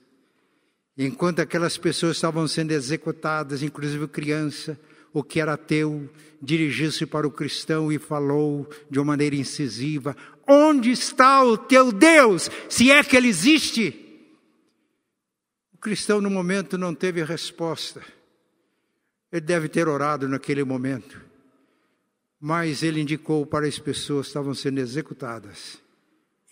Enquanto 1.03 1.40
aquelas 1.40 1.78
pessoas 1.78 2.18
estavam 2.18 2.46
sendo 2.46 2.72
executadas, 2.72 3.62
inclusive 3.62 4.07
criança, 4.07 4.78
o 5.14 5.22
que 5.22 5.40
era 5.40 5.55
ateu, 5.55 6.11
dirigiu-se 6.42 7.07
para 7.07 7.26
o 7.26 7.30
cristão 7.30 7.90
e 7.90 7.98
falou 7.98 8.68
de 8.90 8.98
uma 8.98 9.07
maneira 9.07 9.34
incisiva: 9.34 10.14
Onde 10.46 10.90
está 10.90 11.42
o 11.42 11.57
teu 11.57 11.90
Deus, 11.90 12.51
se 12.68 12.90
é 12.90 13.03
que 13.03 13.16
ele 13.16 13.28
existe? 13.28 13.96
O 15.72 15.78
cristão, 15.78 16.20
no 16.20 16.28
momento, 16.28 16.76
não 16.76 16.94
teve 16.94 17.24
resposta. 17.24 18.05
Ele 19.32 19.40
deve 19.40 19.70
ter 19.70 19.88
orado 19.88 20.28
naquele 20.28 20.64
momento. 20.64 21.18
Mas 22.38 22.82
ele 22.82 23.01
indicou 23.01 23.46
para 23.46 23.66
as 23.66 23.78
pessoas 23.78 24.26
que 24.26 24.30
estavam 24.32 24.53
sendo 24.53 24.80
executadas, 24.80 25.78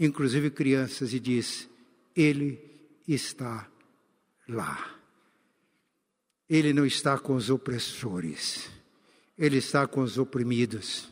inclusive 0.01 0.51
crianças, 0.51 1.13
e 1.13 1.21
disse: 1.21 1.69
Ele 2.17 2.59
está 3.07 3.69
lá. 4.49 4.97
Ele 6.49 6.73
não 6.73 6.87
está 6.87 7.19
com 7.19 7.35
os 7.35 7.51
opressores, 7.51 8.71
ele 9.37 9.59
está 9.59 9.87
com 9.87 10.01
os 10.01 10.17
oprimidos, 10.17 11.09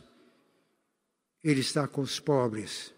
ele 1.43 1.61
está 1.61 1.87
com 1.87 2.01
os 2.01 2.19
pobres, 2.19 2.91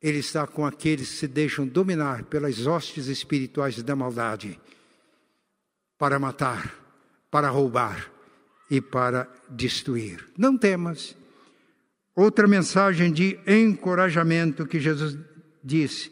ele 0.00 0.18
está 0.18 0.46
com 0.46 0.64
aqueles 0.64 1.10
que 1.10 1.16
se 1.16 1.28
deixam 1.28 1.66
dominar 1.66 2.24
pelas 2.24 2.66
hostes 2.66 3.06
espirituais 3.06 3.82
da 3.82 3.94
maldade 3.94 4.58
para 5.98 6.18
matar, 6.18 6.74
para 7.30 7.48
roubar 7.48 8.10
e 8.70 8.80
para 8.80 9.28
destruir. 9.48 10.26
Não 10.36 10.56
temas. 10.56 11.14
Outra 12.14 12.48
mensagem 12.48 13.12
de 13.12 13.38
encorajamento 13.46 14.66
que 14.66 14.80
Jesus 14.80 15.18
disse: 15.62 16.10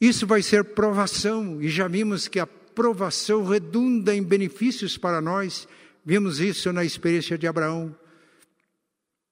isso 0.00 0.26
vai 0.26 0.42
ser 0.42 0.62
provação, 0.62 1.60
e 1.60 1.68
já 1.68 1.88
vimos 1.88 2.28
que 2.28 2.38
a 2.38 2.46
provação 2.46 3.44
redunda 3.44 4.14
em 4.14 4.22
benefícios 4.22 4.96
para 4.96 5.20
nós. 5.20 5.66
Vimos 6.04 6.38
isso 6.38 6.72
na 6.72 6.84
experiência 6.84 7.36
de 7.36 7.48
Abraão, 7.48 7.94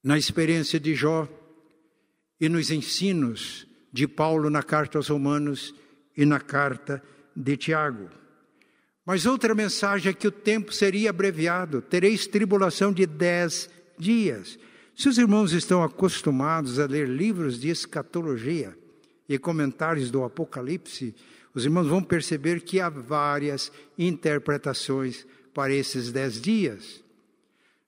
na 0.02 0.18
experiência 0.18 0.80
de 0.80 0.94
Jó 0.94 1.28
e 2.40 2.48
nos 2.48 2.72
ensinos 2.72 3.66
de 3.92 4.08
Paulo 4.08 4.50
na 4.50 4.62
carta 4.62 4.98
aos 4.98 5.08
Romanos 5.08 5.72
e 6.16 6.26
na 6.26 6.40
carta 6.40 7.00
de 7.34 7.56
Tiago. 7.56 8.10
Mas 9.04 9.24
outra 9.24 9.54
mensagem 9.54 10.10
é 10.10 10.12
que 10.12 10.26
o 10.26 10.32
tempo 10.32 10.72
seria 10.72 11.10
abreviado, 11.10 11.80
tereis 11.80 12.26
tribulação 12.26 12.92
de 12.92 13.06
dez 13.06 13.70
dias. 13.96 14.58
Se 14.96 15.08
os 15.08 15.16
irmãos 15.16 15.52
estão 15.52 15.84
acostumados 15.84 16.80
a 16.80 16.86
ler 16.86 17.08
livros 17.08 17.60
de 17.60 17.68
escatologia 17.68 18.76
e 19.28 19.38
comentários 19.38 20.10
do 20.10 20.24
Apocalipse, 20.24 21.14
os 21.54 21.64
irmãos 21.64 21.88
vão 21.88 22.02
perceber 22.02 22.60
que 22.60 22.80
há 22.80 22.88
várias 22.88 23.72
interpretações 23.98 25.26
para 25.54 25.72
esses 25.72 26.12
dez 26.12 26.40
dias. 26.40 27.02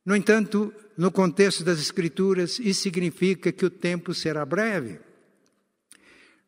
No 0.05 0.17
entanto, 0.17 0.73
no 0.97 1.13
contexto 1.13 1.63
das 1.63 1.79
Escrituras, 1.79 2.59
isso 2.59 2.81
significa 2.81 3.53
que 3.53 3.67
o 3.67 3.71
tempo 3.71 4.15
será 4.15 4.45
breve. 4.45 4.99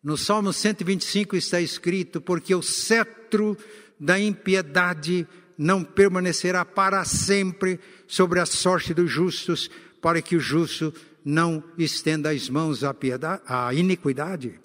No 0.02 0.16
Salmo 0.16 0.50
125 0.50 1.36
está 1.36 1.60
escrito: 1.60 2.22
Porque 2.22 2.54
o 2.54 2.62
cetro 2.62 3.54
da 3.98 4.18
impiedade 4.18 5.28
não 5.58 5.84
permanecerá 5.84 6.64
para 6.64 7.04
sempre 7.04 7.78
sobre 8.06 8.40
a 8.40 8.46
sorte 8.46 8.94
dos 8.94 9.10
justos, 9.10 9.70
para 10.00 10.22
que 10.22 10.36
o 10.36 10.40
justo 10.40 10.94
não 11.22 11.62
estenda 11.76 12.30
as 12.30 12.48
mãos 12.48 12.82
à, 12.82 12.94
piedade, 12.94 13.42
à 13.46 13.74
iniquidade. 13.74 14.58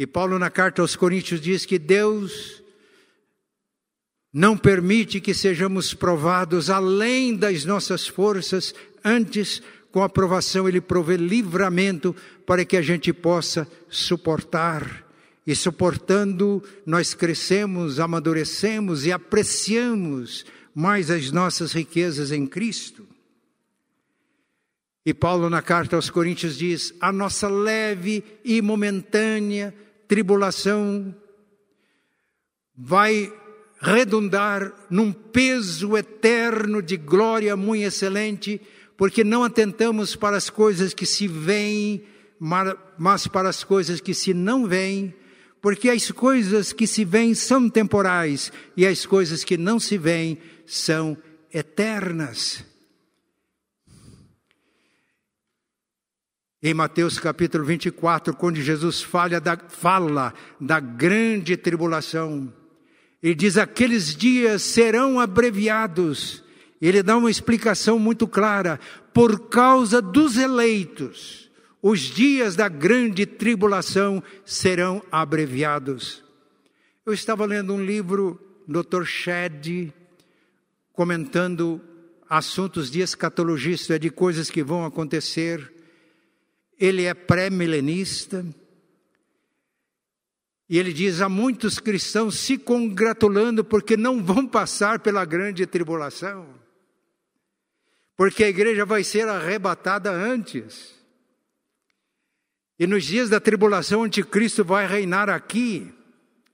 E 0.00 0.06
Paulo, 0.06 0.38
na 0.38 0.48
carta 0.48 0.80
aos 0.80 0.96
Coríntios, 0.96 1.42
diz 1.42 1.66
que 1.66 1.78
Deus 1.78 2.62
não 4.32 4.56
permite 4.56 5.20
que 5.20 5.34
sejamos 5.34 5.92
provados 5.92 6.70
além 6.70 7.36
das 7.36 7.66
nossas 7.66 8.08
forças, 8.08 8.74
antes, 9.04 9.62
com 9.92 10.02
aprovação, 10.02 10.66
Ele 10.66 10.80
provê 10.80 11.18
livramento 11.18 12.16
para 12.46 12.64
que 12.64 12.78
a 12.78 12.80
gente 12.80 13.12
possa 13.12 13.68
suportar 13.90 15.06
e 15.46 15.54
suportando, 15.54 16.64
nós 16.86 17.12
crescemos, 17.12 18.00
amadurecemos 18.00 19.04
e 19.04 19.12
apreciamos 19.12 20.46
mais 20.74 21.10
as 21.10 21.30
nossas 21.30 21.74
riquezas 21.74 22.32
em 22.32 22.46
Cristo. 22.46 23.06
E 25.04 25.12
Paulo, 25.12 25.50
na 25.50 25.60
carta 25.60 25.96
aos 25.96 26.08
Coríntios, 26.08 26.56
diz: 26.56 26.94
a 27.02 27.12
nossa 27.12 27.48
leve 27.48 28.24
e 28.42 28.62
momentânea 28.62 29.74
tribulação 30.10 31.14
vai 32.76 33.32
redundar 33.80 34.74
num 34.90 35.12
peso 35.12 35.96
eterno 35.96 36.82
de 36.82 36.96
glória 36.96 37.56
muito 37.56 37.84
excelente, 37.84 38.60
porque 38.96 39.22
não 39.22 39.44
atentamos 39.44 40.16
para 40.16 40.36
as 40.36 40.50
coisas 40.50 40.92
que 40.92 41.06
se 41.06 41.28
veem, 41.28 42.02
mas 42.98 43.28
para 43.28 43.48
as 43.48 43.62
coisas 43.62 44.00
que 44.00 44.12
se 44.12 44.34
não 44.34 44.66
veem, 44.66 45.14
porque 45.62 45.88
as 45.88 46.10
coisas 46.10 46.72
que 46.72 46.88
se 46.88 47.04
veem 47.04 47.32
são 47.32 47.70
temporais 47.70 48.52
e 48.76 48.84
as 48.84 49.06
coisas 49.06 49.44
que 49.44 49.56
não 49.56 49.78
se 49.78 49.96
veem 49.96 50.38
são 50.66 51.16
eternas. 51.54 52.64
Em 56.62 56.74
Mateus 56.74 57.18
capítulo 57.18 57.64
24, 57.64 58.36
quando 58.36 58.56
Jesus 58.56 59.00
fala 59.00 59.40
da, 59.40 59.56
fala 59.56 60.34
da 60.60 60.78
grande 60.78 61.56
tribulação, 61.56 62.52
ele 63.22 63.34
diz: 63.34 63.56
aqueles 63.56 64.14
dias 64.14 64.62
serão 64.62 65.18
abreviados. 65.18 66.44
Ele 66.80 67.02
dá 67.02 67.16
uma 67.16 67.30
explicação 67.30 67.98
muito 67.98 68.28
clara: 68.28 68.78
por 69.14 69.48
causa 69.48 70.02
dos 70.02 70.36
eleitos 70.36 71.50
os 71.82 72.00
dias 72.00 72.56
da 72.56 72.68
grande 72.68 73.24
tribulação 73.24 74.22
serão 74.44 75.02
abreviados. 75.10 76.22
Eu 77.06 77.14
estava 77.14 77.46
lendo 77.46 77.72
um 77.72 77.82
livro, 77.82 78.38
Dr. 78.68 79.04
Shedd, 79.04 79.92
comentando 80.92 81.80
assuntos 82.28 82.90
de 82.90 83.00
escatologista, 83.00 83.98
de 83.98 84.10
coisas 84.10 84.50
que 84.50 84.62
vão 84.62 84.84
acontecer. 84.84 85.79
Ele 86.80 87.04
é 87.04 87.12
pré-milenista. 87.12 88.44
E 90.66 90.78
ele 90.78 90.92
diz: 90.92 91.20
há 91.20 91.28
muitos 91.28 91.78
cristãos 91.78 92.38
se 92.38 92.56
congratulando 92.56 93.62
porque 93.62 93.96
não 93.96 94.24
vão 94.24 94.46
passar 94.46 95.00
pela 95.00 95.24
grande 95.24 95.66
tribulação, 95.66 96.48
porque 98.16 98.44
a 98.44 98.48
igreja 98.48 98.86
vai 98.86 99.04
ser 99.04 99.28
arrebatada 99.28 100.10
antes. 100.10 100.98
E 102.78 102.86
nos 102.86 103.04
dias 103.04 103.28
da 103.28 103.38
tribulação, 103.38 104.00
o 104.00 104.04
anticristo 104.04 104.64
vai 104.64 104.86
reinar 104.86 105.28
aqui. 105.28 105.92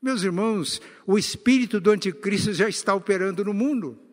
Meus 0.02 0.22
irmãos, 0.22 0.80
o 1.06 1.16
espírito 1.16 1.80
do 1.80 1.92
anticristo 1.92 2.52
já 2.52 2.68
está 2.68 2.94
operando 2.94 3.44
no 3.44 3.54
mundo. 3.54 4.05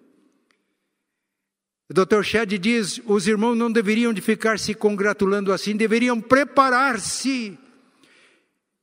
Dr. 1.94 2.24
Shedd 2.24 2.58
diz: 2.58 3.00
os 3.06 3.28
irmãos 3.28 3.56
não 3.56 3.72
deveriam 3.72 4.12
de 4.12 4.20
ficar 4.20 4.58
se 4.58 4.74
congratulando 4.74 5.54
assim, 5.54 5.78
deveriam 5.78 6.20
preparar-se. 6.20 7.56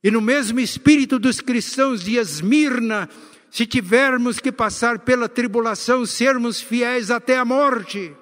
E 0.01 0.09
no 0.09 0.21
mesmo 0.21 0.61
espírito 0.61 1.19
dos 1.19 1.41
cristãos 1.41 2.05
de 2.05 2.15
Esmirna, 2.15 3.09
se 3.49 3.65
tivermos 3.65 4.39
que 4.39 4.49
passar 4.49 4.99
pela 4.99 5.27
tribulação, 5.27 6.05
sermos 6.05 6.61
fiéis 6.61 7.11
até 7.11 7.37
a 7.37 7.43
morte. 7.43 8.15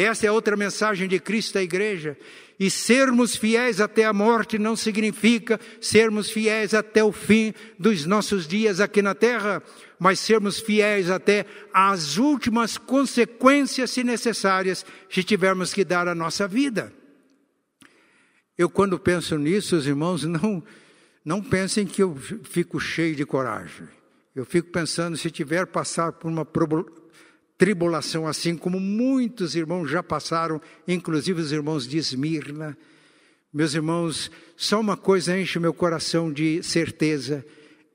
Essa 0.00 0.28
é 0.28 0.30
outra 0.30 0.56
mensagem 0.56 1.08
de 1.08 1.18
Cristo 1.18 1.58
à 1.58 1.62
igreja. 1.62 2.16
E 2.56 2.70
sermos 2.70 3.34
fiéis 3.34 3.80
até 3.80 4.04
a 4.04 4.12
morte 4.12 4.56
não 4.56 4.76
significa 4.76 5.58
sermos 5.80 6.30
fiéis 6.30 6.72
até 6.72 7.02
o 7.02 7.10
fim 7.10 7.52
dos 7.76 8.06
nossos 8.06 8.46
dias 8.46 8.78
aqui 8.78 9.02
na 9.02 9.12
terra, 9.12 9.60
mas 9.98 10.20
sermos 10.20 10.60
fiéis 10.60 11.10
até 11.10 11.44
as 11.74 12.16
últimas 12.16 12.78
consequências, 12.78 13.90
se 13.90 14.04
necessárias, 14.04 14.86
se 15.10 15.24
tivermos 15.24 15.74
que 15.74 15.84
dar 15.84 16.06
a 16.06 16.14
nossa 16.14 16.46
vida. 16.46 16.92
Eu, 18.56 18.70
quando 18.70 19.00
penso 19.00 19.36
nisso, 19.36 19.74
os 19.74 19.86
irmãos, 19.88 20.22
não, 20.22 20.62
não 21.24 21.42
pensem 21.42 21.84
que 21.84 22.04
eu 22.04 22.14
fico 22.44 22.78
cheio 22.78 23.16
de 23.16 23.26
coragem. 23.26 23.88
Eu 24.32 24.44
fico 24.44 24.70
pensando, 24.70 25.16
se 25.16 25.28
tiver 25.28 25.66
passar 25.66 26.12
por 26.12 26.30
uma 26.30 26.44
tribulação 27.58 28.26
assim 28.26 28.56
como 28.56 28.78
muitos 28.78 29.56
irmãos 29.56 29.90
já 29.90 30.02
passaram, 30.02 30.62
inclusive 30.86 31.42
os 31.42 31.50
irmãos 31.50 31.86
de 31.86 31.98
Esmirna, 31.98 32.78
meus 33.52 33.74
irmãos, 33.74 34.30
só 34.56 34.78
uma 34.78 34.96
coisa 34.96 35.38
enche 35.38 35.58
meu 35.58 35.74
coração 35.74 36.32
de 36.32 36.62
certeza, 36.62 37.44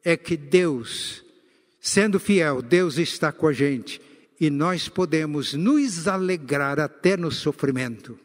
é 0.03 0.18
que 0.18 0.36
Deus, 0.36 1.24
sendo 1.80 2.20
fiel, 2.20 2.61
Deus 2.61 2.97
está 2.97 3.32
com 3.32 3.47
a 3.47 3.53
gente 3.53 4.01
e 4.39 4.49
nós 4.49 4.89
podemos 4.89 5.53
nos 5.53 6.07
alegrar 6.07 6.80
até 6.80 7.16
no 7.16 7.32
sofrimento. 7.32 8.20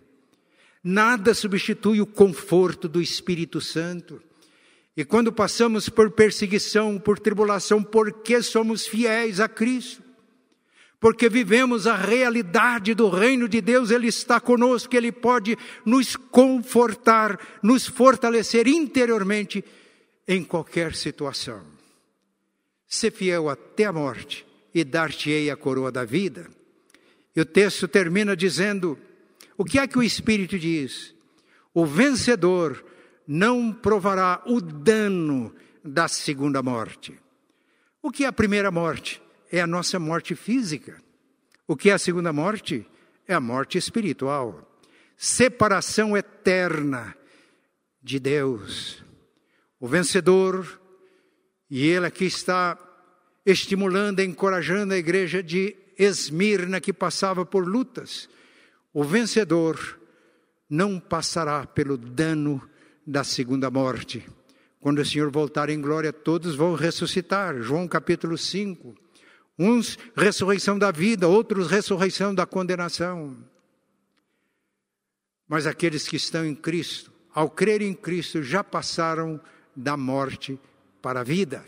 Nada 0.82 1.34
substitui 1.34 2.00
o 2.00 2.06
conforto 2.06 2.88
do 2.88 3.00
Espírito 3.00 3.60
Santo. 3.60 4.20
E 4.96 5.04
quando 5.04 5.32
passamos 5.32 5.88
por 5.88 6.10
perseguição, 6.10 6.98
por 6.98 7.18
tribulação, 7.18 7.82
porque 7.82 8.42
somos 8.42 8.86
fiéis 8.86 9.38
a 9.38 9.48
Cristo, 9.48 10.02
porque 11.00 11.28
vivemos 11.28 11.86
a 11.86 11.94
realidade 11.94 12.92
do 12.94 13.08
reino 13.08 13.48
de 13.48 13.60
Deus, 13.60 13.90
Ele 13.90 14.08
está 14.08 14.40
conosco, 14.40 14.96
Ele 14.96 15.12
pode 15.12 15.56
nos 15.84 16.16
confortar, 16.16 17.38
nos 17.62 17.86
fortalecer 17.86 18.66
interiormente 18.66 19.64
em 20.26 20.42
qualquer 20.42 20.94
situação. 20.94 21.62
Ser 22.86 23.12
fiel 23.12 23.48
até 23.48 23.84
a 23.84 23.92
morte 23.92 24.44
e 24.74 24.82
dar-te-ei 24.82 25.50
a 25.50 25.56
coroa 25.56 25.92
da 25.92 26.04
vida. 26.04 26.48
E 27.36 27.40
o 27.40 27.44
texto 27.44 27.86
termina 27.86 28.36
dizendo: 28.36 28.98
o 29.56 29.64
que 29.64 29.78
é 29.78 29.86
que 29.86 29.98
o 29.98 30.02
Espírito 30.02 30.58
diz? 30.58 31.14
O 31.72 31.86
vencedor 31.86 32.84
não 33.26 33.72
provará 33.72 34.42
o 34.46 34.60
dano 34.60 35.54
da 35.84 36.08
segunda 36.08 36.62
morte. 36.62 37.14
O 38.02 38.10
que 38.10 38.24
é 38.24 38.26
a 38.26 38.32
primeira 38.32 38.70
morte? 38.70 39.20
É 39.50 39.60
a 39.60 39.66
nossa 39.66 39.98
morte 39.98 40.34
física. 40.34 41.02
O 41.66 41.76
que 41.76 41.90
é 41.90 41.92
a 41.94 41.98
segunda 41.98 42.32
morte? 42.32 42.86
É 43.26 43.34
a 43.34 43.40
morte 43.40 43.78
espiritual. 43.78 44.80
Separação 45.16 46.16
eterna 46.16 47.16
de 48.02 48.18
Deus. 48.18 49.02
O 49.80 49.86
vencedor, 49.86 50.80
e 51.70 51.86
ele 51.86 52.06
aqui 52.06 52.24
está 52.24 52.78
estimulando, 53.44 54.20
encorajando 54.20 54.94
a 54.94 54.98
igreja 54.98 55.42
de 55.42 55.76
Esmirna, 55.98 56.80
que 56.80 56.92
passava 56.92 57.44
por 57.44 57.66
lutas. 57.66 58.28
O 58.92 59.02
vencedor 59.04 59.98
não 60.68 61.00
passará 61.00 61.66
pelo 61.66 61.96
dano 61.96 62.62
da 63.06 63.24
segunda 63.24 63.70
morte. 63.70 64.26
Quando 64.80 65.00
o 65.00 65.04
Senhor 65.04 65.30
voltar 65.30 65.70
em 65.70 65.80
glória, 65.80 66.12
todos 66.12 66.54
vão 66.54 66.74
ressuscitar. 66.74 67.60
João 67.60 67.88
capítulo 67.88 68.38
5. 68.38 68.94
Uns 69.58 69.98
ressurreição 70.14 70.78
da 70.78 70.90
vida, 70.90 71.26
outros 71.26 71.70
ressurreição 71.70 72.34
da 72.34 72.46
condenação. 72.46 73.36
Mas 75.48 75.66
aqueles 75.66 76.06
que 76.06 76.16
estão 76.16 76.44
em 76.44 76.54
Cristo, 76.54 77.12
ao 77.34 77.50
crer 77.50 77.82
em 77.82 77.94
Cristo, 77.94 78.42
já 78.42 78.62
passaram 78.62 79.40
da 79.74 79.96
morte 79.96 80.58
para 81.02 81.20
a 81.20 81.24
vida. 81.24 81.64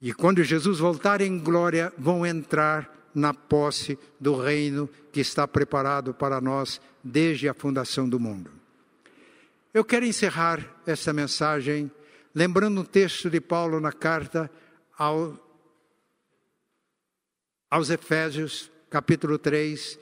E 0.00 0.12
quando 0.12 0.44
Jesus 0.44 0.78
voltar 0.78 1.20
em 1.20 1.38
glória, 1.38 1.92
vão 1.96 2.26
entrar 2.26 2.92
na 3.14 3.32
posse 3.32 3.98
do 4.20 4.36
reino 4.36 4.88
que 5.12 5.20
está 5.20 5.46
preparado 5.48 6.12
para 6.12 6.40
nós 6.40 6.80
desde 7.02 7.48
a 7.48 7.54
fundação 7.54 8.08
do 8.08 8.20
mundo. 8.20 8.50
Eu 9.72 9.84
quero 9.84 10.04
encerrar 10.04 10.64
esta 10.86 11.12
mensagem 11.12 11.90
lembrando 12.34 12.80
um 12.80 12.84
texto 12.84 13.30
de 13.30 13.40
Paulo 13.40 13.80
na 13.80 13.92
carta 13.92 14.50
ao, 14.98 15.38
aos 17.74 17.90
Efésios, 17.90 18.70
capítulo 18.88 19.36
3. 19.36 19.98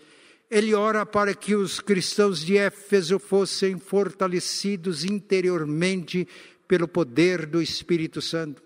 Ele 0.51 0.75
ora 0.75 1.07
para 1.07 1.33
que 1.35 1.55
os 1.55 1.81
cristãos 1.81 2.45
de 2.45 2.59
Éfeso 2.59 3.19
fossem 3.19 3.79
fortalecidos 3.79 5.07
interiormente 5.07 6.29
pelo 6.69 6.87
poder 6.87 7.47
do 7.47 7.63
Espírito 7.63 8.21
Santo, 8.21 8.63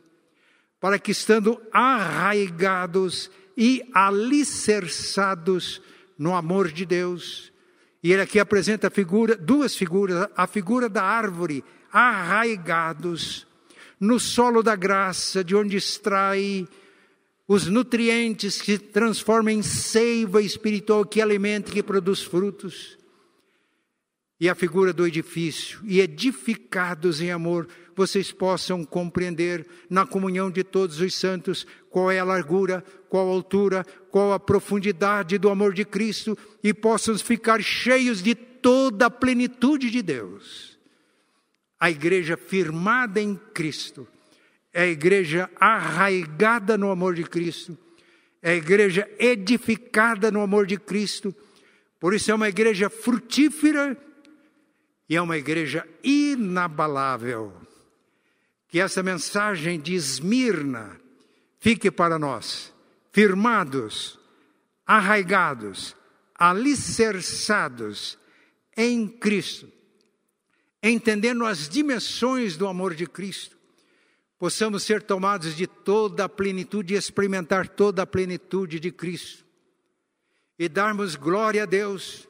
para 0.80 0.98
que, 0.98 1.12
estando 1.12 1.62
arraigados 1.72 3.30
e 3.56 3.88
alicerçados 3.94 5.80
no 6.18 6.34
amor 6.34 6.72
de 6.72 6.84
Deus, 6.84 7.52
e 8.02 8.12
ele 8.12 8.22
aqui 8.22 8.40
apresenta 8.40 8.90
figura, 8.90 9.36
duas 9.36 9.76
figuras: 9.76 10.28
a 10.36 10.48
figura 10.48 10.88
da 10.88 11.04
árvore, 11.04 11.62
arraigados 11.92 13.46
no 14.00 14.18
solo 14.18 14.64
da 14.64 14.74
graça, 14.74 15.44
de 15.44 15.54
onde 15.54 15.76
extrai 15.76 16.66
os 17.48 17.66
nutrientes 17.66 18.60
que 18.60 18.72
se 18.72 18.78
transformam 18.78 19.54
em 19.54 19.62
seiva 19.62 20.42
espiritual 20.42 21.04
que 21.04 21.20
alimenta, 21.20 21.70
que 21.70 21.82
produz 21.82 22.22
frutos. 22.22 22.98
E 24.38 24.48
a 24.48 24.54
figura 24.54 24.92
do 24.92 25.06
edifício, 25.06 25.80
e 25.84 26.00
edificados 26.00 27.22
em 27.22 27.30
amor, 27.30 27.68
vocês 27.94 28.30
possam 28.30 28.84
compreender 28.84 29.66
na 29.88 30.04
comunhão 30.04 30.50
de 30.50 30.62
todos 30.62 31.00
os 31.00 31.14
santos 31.14 31.66
qual 31.88 32.10
é 32.10 32.18
a 32.18 32.24
largura, 32.24 32.84
qual 33.08 33.28
a 33.28 33.32
altura, 33.32 33.86
qual 34.10 34.34
a 34.34 34.40
profundidade 34.40 35.38
do 35.38 35.48
amor 35.48 35.72
de 35.72 35.84
Cristo 35.86 36.36
e 36.62 36.74
possam 36.74 37.16
ficar 37.16 37.62
cheios 37.62 38.22
de 38.22 38.34
toda 38.34 39.06
a 39.06 39.10
plenitude 39.10 39.90
de 39.90 40.02
Deus. 40.02 40.78
A 41.80 41.90
igreja 41.90 42.36
firmada 42.36 43.20
em 43.20 43.36
Cristo 43.54 44.06
é 44.76 44.82
a 44.82 44.86
igreja 44.88 45.50
arraigada 45.58 46.76
no 46.76 46.90
amor 46.90 47.14
de 47.14 47.24
Cristo, 47.24 47.78
é 48.42 48.50
a 48.50 48.54
igreja 48.56 49.08
edificada 49.18 50.30
no 50.30 50.42
amor 50.42 50.66
de 50.66 50.76
Cristo, 50.76 51.34
por 51.98 52.12
isso 52.12 52.30
é 52.30 52.34
uma 52.34 52.50
igreja 52.50 52.90
frutífera 52.90 53.96
e 55.08 55.16
é 55.16 55.22
uma 55.22 55.38
igreja 55.38 55.88
inabalável. 56.04 57.54
Que 58.68 58.78
essa 58.78 59.02
mensagem 59.02 59.80
de 59.80 59.94
Esmirna 59.94 61.00
fique 61.58 61.90
para 61.90 62.18
nós, 62.18 62.70
firmados, 63.12 64.18
arraigados, 64.86 65.96
alicerçados 66.34 68.18
em 68.76 69.08
Cristo, 69.08 69.72
entendendo 70.82 71.46
as 71.46 71.66
dimensões 71.66 72.58
do 72.58 72.68
amor 72.68 72.94
de 72.94 73.06
Cristo, 73.06 73.55
possamos 74.38 74.82
ser 74.82 75.02
tomados 75.02 75.56
de 75.56 75.66
toda 75.66 76.24
a 76.24 76.28
plenitude 76.28 76.94
e 76.94 76.96
experimentar 76.96 77.68
toda 77.68 78.02
a 78.02 78.06
plenitude 78.06 78.78
de 78.78 78.90
Cristo 78.90 79.46
e 80.58 80.68
darmos 80.68 81.16
glória 81.16 81.62
a 81.62 81.66
Deus, 81.66 82.28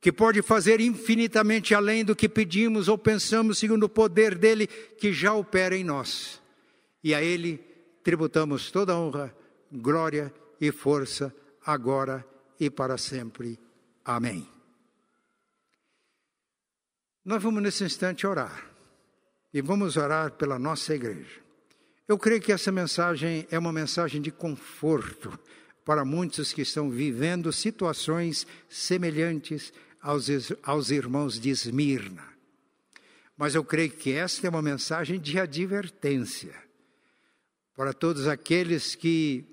que 0.00 0.12
pode 0.12 0.42
fazer 0.42 0.80
infinitamente 0.80 1.74
além 1.74 2.04
do 2.04 2.16
que 2.16 2.28
pedimos 2.28 2.88
ou 2.88 2.98
pensamos, 2.98 3.58
segundo 3.58 3.84
o 3.84 3.88
poder 3.88 4.36
dele 4.36 4.66
que 4.66 5.12
já 5.12 5.32
opera 5.32 5.76
em 5.76 5.84
nós. 5.84 6.40
E 7.02 7.14
a 7.14 7.22
Ele 7.22 7.58
tributamos 8.02 8.70
toda 8.70 8.96
honra, 8.96 9.34
glória 9.72 10.32
e 10.60 10.70
força, 10.70 11.34
agora 11.64 12.26
e 12.60 12.70
para 12.70 12.98
sempre. 12.98 13.58
Amém. 14.04 14.46
Nós 17.24 17.42
vamos 17.42 17.62
nesse 17.62 17.84
instante 17.84 18.26
orar. 18.26 18.73
E 19.54 19.62
vamos 19.62 19.96
orar 19.96 20.32
pela 20.32 20.58
nossa 20.58 20.92
igreja. 20.92 21.40
Eu 22.08 22.18
creio 22.18 22.40
que 22.40 22.50
essa 22.50 22.72
mensagem 22.72 23.46
é 23.52 23.58
uma 23.58 23.72
mensagem 23.72 24.20
de 24.20 24.32
conforto 24.32 25.38
para 25.84 26.04
muitos 26.04 26.52
que 26.52 26.62
estão 26.62 26.90
vivendo 26.90 27.52
situações 27.52 28.48
semelhantes 28.68 29.72
aos, 30.02 30.26
aos 30.62 30.90
irmãos 30.90 31.38
de 31.38 31.50
Esmirna. 31.50 32.24
Mas 33.36 33.54
eu 33.54 33.64
creio 33.64 33.90
que 33.90 34.12
esta 34.12 34.46
é 34.46 34.50
uma 34.50 34.60
mensagem 34.60 35.20
de 35.20 35.38
advertência 35.38 36.54
para 37.76 37.92
todos 37.92 38.26
aqueles 38.26 38.96
que 38.96 39.44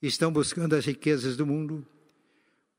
estão 0.00 0.32
buscando 0.32 0.74
as 0.74 0.86
riquezas 0.86 1.36
do 1.36 1.44
mundo, 1.44 1.84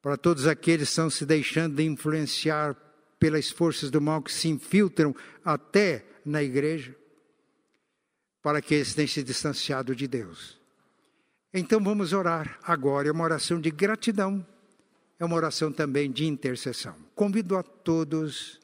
para 0.02 0.16
todos 0.16 0.48
aqueles 0.48 0.88
que 0.88 0.92
estão 0.92 1.10
se 1.10 1.26
deixando 1.26 1.76
de 1.76 1.84
influenciar 1.84 2.76
pelas 3.20 3.50
forças 3.50 3.90
do 3.90 4.02
mal 4.02 4.22
que 4.22 4.32
se 4.32 4.48
infiltram 4.48 5.16
até 5.44 6.06
na 6.26 6.44
igreja, 6.44 6.96
para 8.42 8.62
que 8.62 8.76
eles 8.76 8.94
tenham 8.94 9.08
se 9.08 9.24
distanciado 9.24 9.96
de 9.96 10.08
Deus. 10.08 10.60
Então 11.54 11.84
vamos 11.84 12.14
orar 12.14 12.60
agora, 12.64 13.08
é 13.08 13.12
uma 13.12 13.24
oração 13.24 13.60
de 13.60 13.72
gratidão, 13.72 14.46
é 15.20 15.26
uma 15.26 15.36
oração 15.36 15.72
também 15.72 16.12
de 16.12 16.26
intercessão. 16.26 16.96
Convido 17.16 17.58
a 17.58 17.64
todos 17.64 18.60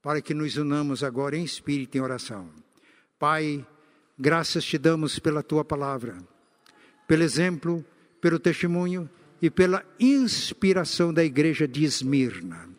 para 0.00 0.22
que 0.22 0.32
nos 0.32 0.56
unamos 0.56 1.02
agora 1.02 1.36
em 1.36 1.44
espírito 1.44 1.98
em 1.98 2.00
oração. 2.00 2.48
Pai, 3.18 3.66
graças 4.18 4.64
te 4.64 4.78
damos 4.78 5.18
pela 5.18 5.42
tua 5.42 5.64
palavra, 5.64 6.16
pelo 7.06 7.22
exemplo, 7.22 7.84
pelo 8.20 8.38
testemunho 8.38 9.10
e 9.42 9.50
pela 9.50 9.84
inspiração 10.00 11.12
da 11.12 11.24
igreja 11.24 11.66
de 11.66 11.84
Esmirna. 11.84 12.75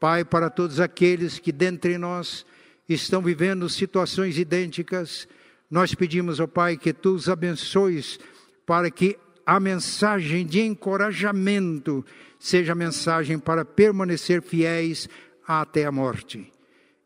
Pai, 0.00 0.24
para 0.24 0.48
todos 0.48 0.80
aqueles 0.80 1.38
que 1.38 1.52
dentre 1.52 1.98
nós 1.98 2.46
estão 2.88 3.20
vivendo 3.20 3.68
situações 3.68 4.38
idênticas, 4.38 5.28
nós 5.70 5.94
pedimos 5.94 6.40
ao 6.40 6.48
Pai 6.48 6.78
que 6.78 6.94
tu 6.94 7.14
os 7.14 7.28
abençoes 7.28 8.18
para 8.64 8.90
que 8.90 9.18
a 9.44 9.60
mensagem 9.60 10.46
de 10.46 10.62
encorajamento 10.62 12.02
seja 12.38 12.72
a 12.72 12.74
mensagem 12.74 13.38
para 13.38 13.62
permanecer 13.62 14.40
fiéis 14.40 15.06
até 15.46 15.84
a 15.84 15.92
morte. 15.92 16.50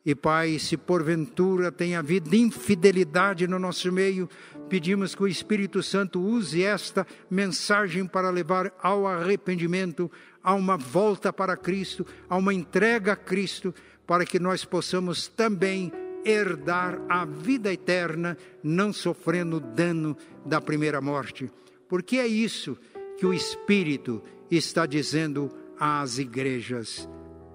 E 0.07 0.15
Pai, 0.15 0.59
se 0.61 0.77
porventura 0.77 1.73
tem 1.73 1.97
havido 1.97 2.37
infidelidade 2.37 3.49
no 3.49 3.59
nosso 3.59 3.91
meio, 3.91 4.29
pedimos 4.69 5.15
que 5.15 5.23
o 5.23 5.29
Espírito 5.29 5.83
Santo 5.83 6.21
use 6.21 6.63
esta 6.63 7.07
mensagem 7.31 8.07
para 8.07 8.31
levar 8.31 8.73
ao 8.83 9.07
arrependimento, 9.07 10.11
a 10.43 10.55
uma 10.55 10.77
volta 10.77 11.33
para 11.33 11.57
Cristo, 11.57 12.07
a 12.29 12.37
uma 12.37 12.53
entrega 12.53 13.13
a 13.13 13.17
Cristo, 13.17 13.75
para 14.07 14.25
que 14.25 14.39
nós 14.39 14.65
possamos 14.65 15.29
também 15.29 15.93
herdar 16.25 17.01
a 17.09 17.25
vida 17.25 17.73
eterna, 17.73 18.37
não 18.63 18.93
sofrendo 18.93 19.61
dano 19.61 20.17
da 20.45 20.61
primeira 20.61 21.01
morte. 21.01 21.51
Porque 21.89 22.17
é 22.17 22.27
isso 22.27 22.77
que 23.19 23.27
o 23.27 23.35
Espírito 23.35 24.23
está 24.51 24.87
dizendo 24.87 25.51
às 25.79 26.19
igrejas. 26.19 27.09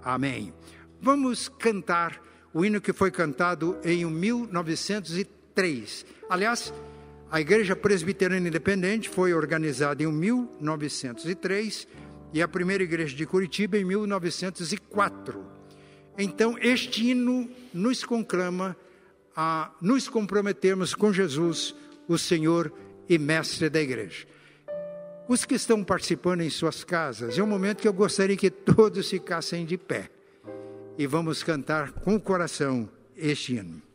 Amém. 0.03 0.53
Vamos 1.01 1.49
cantar 1.49 2.22
o 2.53 2.64
hino 2.66 2.82
que 2.82 2.93
foi 2.93 3.12
cantado 3.12 3.78
em 3.84 4.05
1903. 4.05 6.05
Aliás, 6.30 6.74
a 7.32 7.40
Igreja 7.40 7.76
Presbiteriana 7.76 8.48
Independente 8.48 9.08
foi 9.08 9.34
organizada 9.34 10.02
em 10.02 10.12
1903 10.12 11.88
e 12.34 12.42
a 12.42 12.48
primeira 12.48 12.84
igreja 12.84 13.16
de 13.16 13.26
Curitiba 13.26 13.78
em 13.78 13.86
1904. 13.86 15.46
Então, 16.18 16.58
este 16.60 17.10
hino 17.10 17.50
nos 17.74 18.04
conclama 18.04 18.76
a 19.36 19.72
nos 19.80 20.10
comprometermos 20.10 20.96
com 20.96 21.14
Jesus, 21.14 21.76
o 22.08 22.18
Senhor 22.18 22.74
e 23.08 23.18
Mestre 23.18 23.70
da 23.70 23.80
igreja. 23.80 24.28
Os 25.28 25.46
que 25.46 25.54
estão 25.54 25.84
participando 25.84 26.42
em 26.42 26.50
suas 26.50 26.84
casas, 26.84 27.38
é 27.38 27.44
um 27.44 27.48
momento 27.48 27.82
que 27.82 27.88
eu 27.88 27.94
gostaria 27.94 28.36
que 28.36 28.50
todos 28.50 29.08
ficassem 29.08 29.66
de 29.66 29.78
pé. 29.78 30.10
E 30.98 31.06
vamos 31.06 31.44
cantar 31.44 31.92
com 31.92 32.16
o 32.16 32.20
coração 32.20 32.90
este 33.16 33.56
hino. 33.56 33.89